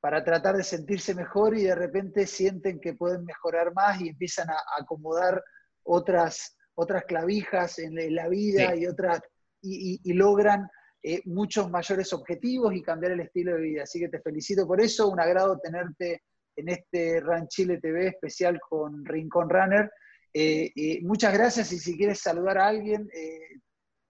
[0.00, 4.48] para tratar de sentirse mejor y de repente sienten que pueden mejorar más y empiezan
[4.50, 5.42] a acomodar
[5.84, 9.20] otras, otras clavijas en la vida y, otras,
[9.62, 10.68] y, logran
[11.02, 13.82] eh, muchos mayores objetivos y cambiar el estilo de vida.
[13.82, 16.22] Así que te felicito por eso, un agrado tenerte
[16.56, 19.90] en este Ran Chile TV especial con Rincón Runner.
[20.32, 23.08] Eh, eh, muchas gracias y si quieres saludar a alguien,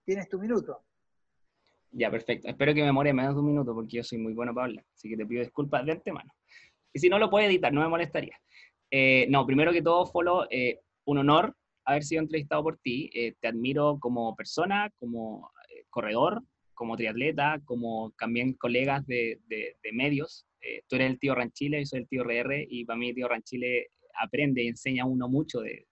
[0.05, 0.85] tienes tu minuto.
[1.93, 2.49] Ya, perfecto.
[2.49, 4.85] Espero que me more menos de un minuto porque yo soy muy bueno para hablar,
[4.95, 6.33] así que te pido disculpas de antemano.
[6.93, 8.37] Y si no lo puedes editar, no me molestaría.
[9.29, 10.47] no, primero que todo, Folo,
[11.05, 13.11] un honor haber sido entrevistado por ti.
[13.15, 16.43] Eh, te admiro como persona, como eh, corredor,
[16.75, 20.47] como triatleta, como también colegas de, de, medios.
[20.61, 23.15] Eh, tú eres el tío Ranchile, yo soy el tío RR, y para mí el
[23.15, 25.87] tío Ranchile aprende y enseña a uno mucho de,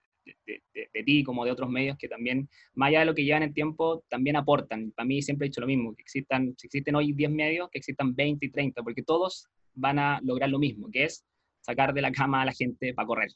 [0.45, 3.53] de, ti como de otros medios que también, más allá de lo que llevan el
[3.53, 4.91] tiempo, también aportan.
[4.91, 7.79] Para mí siempre he dicho lo mismo, que existan, si existen hoy 10 medios, que
[7.79, 11.25] existan 20 y 30, porque todos van a lograr lo mismo, que es
[11.61, 13.29] sacar de la cama a la gente para correr.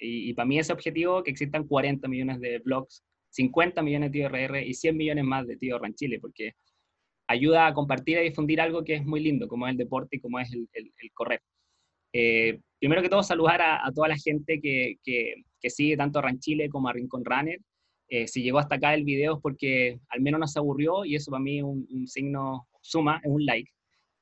[0.00, 4.62] Y, para mí ese objetivo, que existan 40 millones de blogs, 50 millones de TRR
[4.64, 6.52] y 100 millones más de Tío Ranchile, porque
[7.28, 10.20] ayuda a compartir y difundir algo que es muy lindo, como es el deporte y
[10.20, 11.42] como es el, el, correr.
[12.12, 16.68] Eh, primero que todo, saludar a, toda la gente que, que, sigue tanto a Ranchile
[16.68, 17.58] como a Rincón Runner.
[18.10, 21.30] Eh, si llegó hasta acá el video es porque al menos nos aburrió y eso
[21.30, 23.70] para mí es un, signo suma, es un like.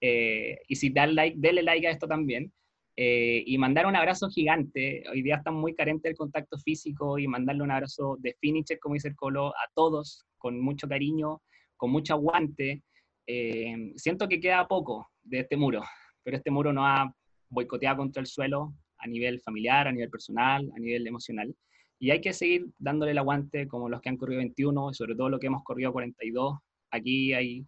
[0.01, 2.53] Eh, y si da like, denle like a esto también.
[2.99, 5.05] Eh, y mandar un abrazo gigante.
[5.11, 8.95] Hoy día están muy carentes del contacto físico y mandarle un abrazo de finisher, como
[8.95, 11.43] dice el Colo, a todos, con mucho cariño,
[11.76, 12.82] con mucho aguante.
[13.26, 15.82] Eh, siento que queda poco de este muro,
[16.22, 17.12] pero este muro no ha
[17.51, 21.55] boicoteado contra el suelo a nivel familiar, a nivel personal, a nivel emocional.
[21.99, 25.14] Y hay que seguir dándole el aguante como los que han corrido 21 y sobre
[25.14, 26.59] todo los que hemos corrido 42.
[26.90, 27.66] Aquí hay,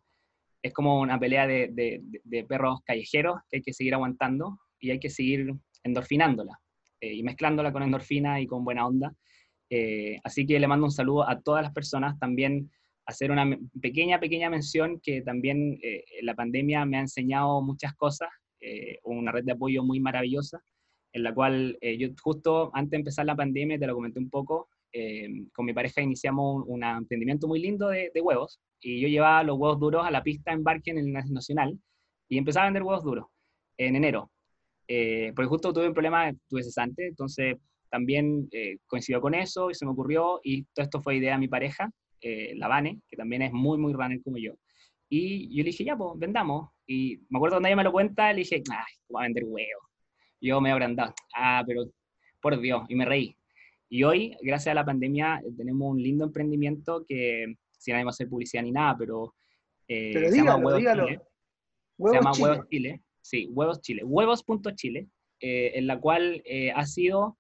[0.63, 4.91] es como una pelea de, de, de perros callejeros que hay que seguir aguantando y
[4.91, 6.59] hay que seguir endorfinándola
[7.01, 9.15] eh, y mezclándola con endorfina y con buena onda.
[9.71, 12.71] Eh, así que le mando un saludo a todas las personas, también
[13.07, 18.29] hacer una pequeña, pequeña mención que también eh, la pandemia me ha enseñado muchas cosas,
[19.05, 20.61] una red de apoyo muy maravillosa,
[21.13, 24.69] en la cual yo justo antes de empezar la pandemia, te lo comenté un poco,
[25.53, 29.59] con mi pareja iniciamos un, emprendimiento muy lindo de, de, huevos y yo llevaba los
[29.59, 31.79] huevos duros a la pista embarque en el Nacional
[32.29, 33.27] y empezaba a vender huevos duros
[33.79, 34.31] en enero.
[34.87, 37.57] Eh, porque justo tuve un problema, tuve cesante, entonces
[37.91, 41.39] también eh, coincidió con eso y se me ocurrió, y todo esto fue idea de
[41.39, 41.91] mi pareja,
[42.23, 44.55] eh, la Vane, que también es muy, muy runner como yo.
[45.11, 46.71] Y yo le dije, ya, pues, vendamos.
[46.87, 49.85] Y me acuerdo cuando ella me lo cuenta, le dije, ay, voy a vender huevos.
[50.41, 51.91] Yo me he agrandado, ah, pero
[52.41, 53.37] por Dios, y me reí.
[53.89, 58.29] Y hoy, gracias a la pandemia, tenemos un lindo emprendimiento que, sin va a hacer
[58.29, 59.35] publicidad ni nada, pero,
[59.87, 61.07] pero se llama Huevos dígalo.
[61.07, 61.21] Chile.
[61.99, 63.03] se llama Huevos Chile.
[63.23, 64.05] Sí, Huevos Chile.
[64.05, 65.09] Huevos.chile,
[65.41, 67.39] eh, en la cual eh, ha sido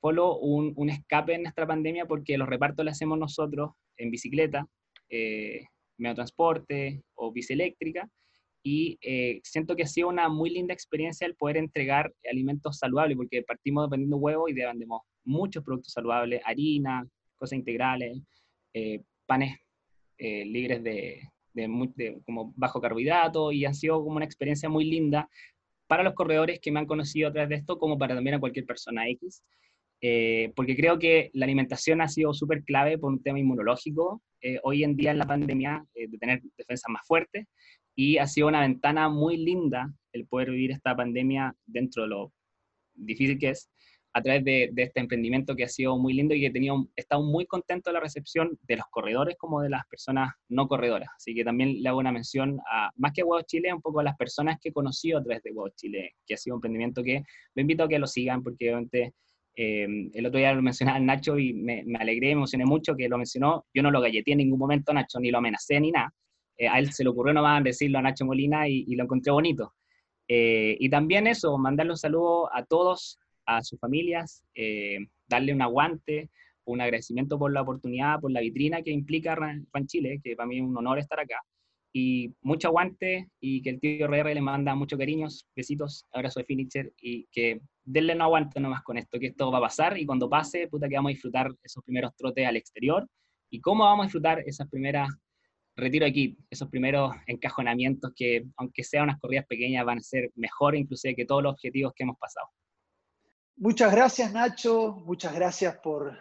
[0.00, 4.66] solo un, un, escape en nuestra pandemia porque los repartos los hacemos nosotros en bicicleta,
[5.10, 5.66] eh,
[5.98, 8.08] medio transporte o bici eléctrica.
[8.62, 13.16] Y eh, siento que ha sido una muy linda experiencia el poder entregar alimentos saludables,
[13.16, 17.06] porque partimos vendiendo huevos y vendemos muchos productos saludables, harina,
[17.36, 18.18] cosas integrales,
[19.26, 19.56] panes
[20.18, 21.22] libres de,
[21.54, 25.28] de, como bajo carbohidrato y ha sido como una experiencia muy linda
[25.86, 28.40] para los corredores que me han conocido a través de esto, como para también a
[28.40, 29.42] cualquier persona X,
[30.00, 34.58] eh, porque creo que la alimentación ha sido súper clave por un tema inmunológico eh,
[34.62, 37.46] hoy en día en la pandemia, eh, de tener defensas más fuertes,
[37.94, 42.32] y ha sido una ventana muy linda el poder vivir esta pandemia dentro de lo
[42.94, 43.70] difícil que es,
[44.12, 47.22] a través de, este emprendimiento que ha sido muy lindo y que he, tenido, estado
[47.22, 51.08] muy contento de la recepción de los corredores como de las personas no corredoras.
[51.16, 54.00] Así que también le hago una mención a, más que a Huevos Chile, un poco
[54.00, 56.58] a las personas que he conocido a través de Huevos Chile, que ha sido un
[56.58, 57.22] emprendimiento que
[57.54, 59.14] lo invito a que lo sigan porque obviamente
[59.62, 63.18] Em, el otro día lo mencionaba Nacho y me, alegré, me emocioné mucho que lo
[63.18, 63.66] mencionó.
[63.74, 66.14] Yo no lo galleté en ningún momento, Nacho, ni lo amenacé ni nada.
[66.60, 69.72] Eh, a él se le ocurrió nomás decirlo a Nacho Molina y, lo encontré bonito.
[70.28, 75.62] Eh, y también eso, mandarle un saludo a todos, a sus familias, eh, darle un
[75.62, 76.28] aguante,
[76.66, 80.58] un agradecimiento por la oportunidad, por la vitrina que implica Ran Chile, que para mí
[80.58, 81.40] es un honor estar acá.
[81.94, 86.44] Y mucho aguante y que el tío RR le manda muchos cariños, besitos, abrazo de
[86.44, 90.04] finisher y que denle no aguante nomás con esto, que esto va a pasar y
[90.04, 93.08] cuando pase, puta que vamos a disfrutar esos primeros trotes al exterior
[93.50, 95.08] y cómo vamos a disfrutar esas primeras
[95.80, 100.76] retiro aquí, esos primeros encajonamientos que, aunque sean unas corridas pequeñas, van a ser mejor
[100.76, 102.46] inclusive que todos los objetivos que hemos pasado.
[103.56, 105.02] Muchas gracias, Nacho.
[105.04, 106.16] Muchas gracias por,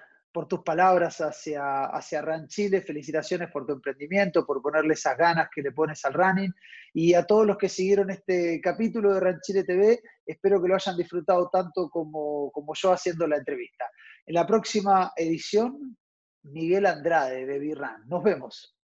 [0.48, 2.82] tus palabras hacia, hacia RAN Chile.
[2.82, 6.54] Felicitaciones por tu emprendimiento, por ponerle esas ganas que le pones al running.
[6.94, 10.76] Y a todos los que siguieron este capítulo de RAN Chile TV, espero que lo
[10.76, 13.86] hayan disfrutado tanto como, como yo haciendo la entrevista.
[14.26, 15.98] En la próxima edición,
[16.44, 18.08] Miguel Andrade de Birran.
[18.08, 18.79] Nos vemos.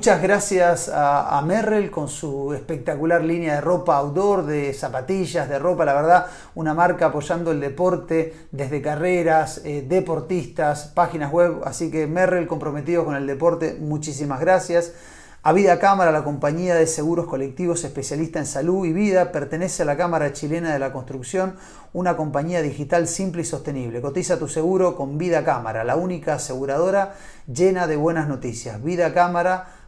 [0.00, 5.84] Muchas gracias a, Merrell con su espectacular línea de ropa outdoor, de zapatillas, de ropa,
[5.84, 12.06] la verdad, una marca apoyando el deporte desde carreras, eh, deportistas, páginas web, así que
[12.06, 14.94] Merrell comprometido con el deporte, muchísimas gracias.
[15.42, 19.86] A Vida Cámara, la compañía de seguros colectivos especialista en salud y vida, pertenece a
[19.86, 21.56] la Cámara Chilena de la Construcción,
[21.92, 24.00] una compañía digital simple y sostenible.
[24.00, 28.82] Cotiza tu seguro con Vida Cámara, la única aseguradora llena de buenas noticias.
[28.82, 29.79] Vida Cámara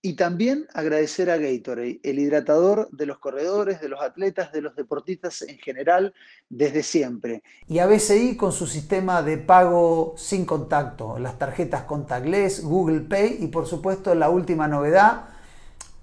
[0.00, 4.76] y también agradecer a Gatorade, el hidratador de los corredores, de los atletas, de los
[4.76, 6.14] deportistas en general,
[6.48, 7.42] desde siempre.
[7.66, 13.38] Y a BCI con su sistema de pago sin contacto, las tarjetas contactless, Google Pay
[13.40, 15.30] y por supuesto la última novedad,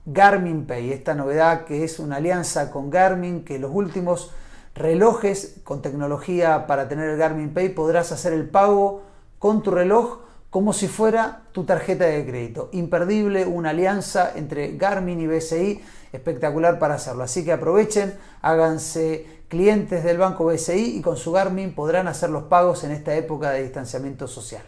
[0.05, 0.91] Garmin Pay.
[0.91, 4.31] Esta novedad que es una alianza con Garmin, que los últimos
[4.73, 9.03] relojes con tecnología para tener el Garmin Pay podrás hacer el pago
[9.39, 10.24] con tu reloj
[10.55, 12.69] como si fuera tu tarjeta de crédito.
[12.71, 15.81] Imperdible, una alianza entre Garmin y BCI,
[16.13, 17.23] espectacular para hacerlo.
[17.23, 22.43] Así que aprovechen, háganse clientes del banco BCI y con su Garmin podrán hacer los
[22.43, 24.63] pagos en esta época de distanciamiento social.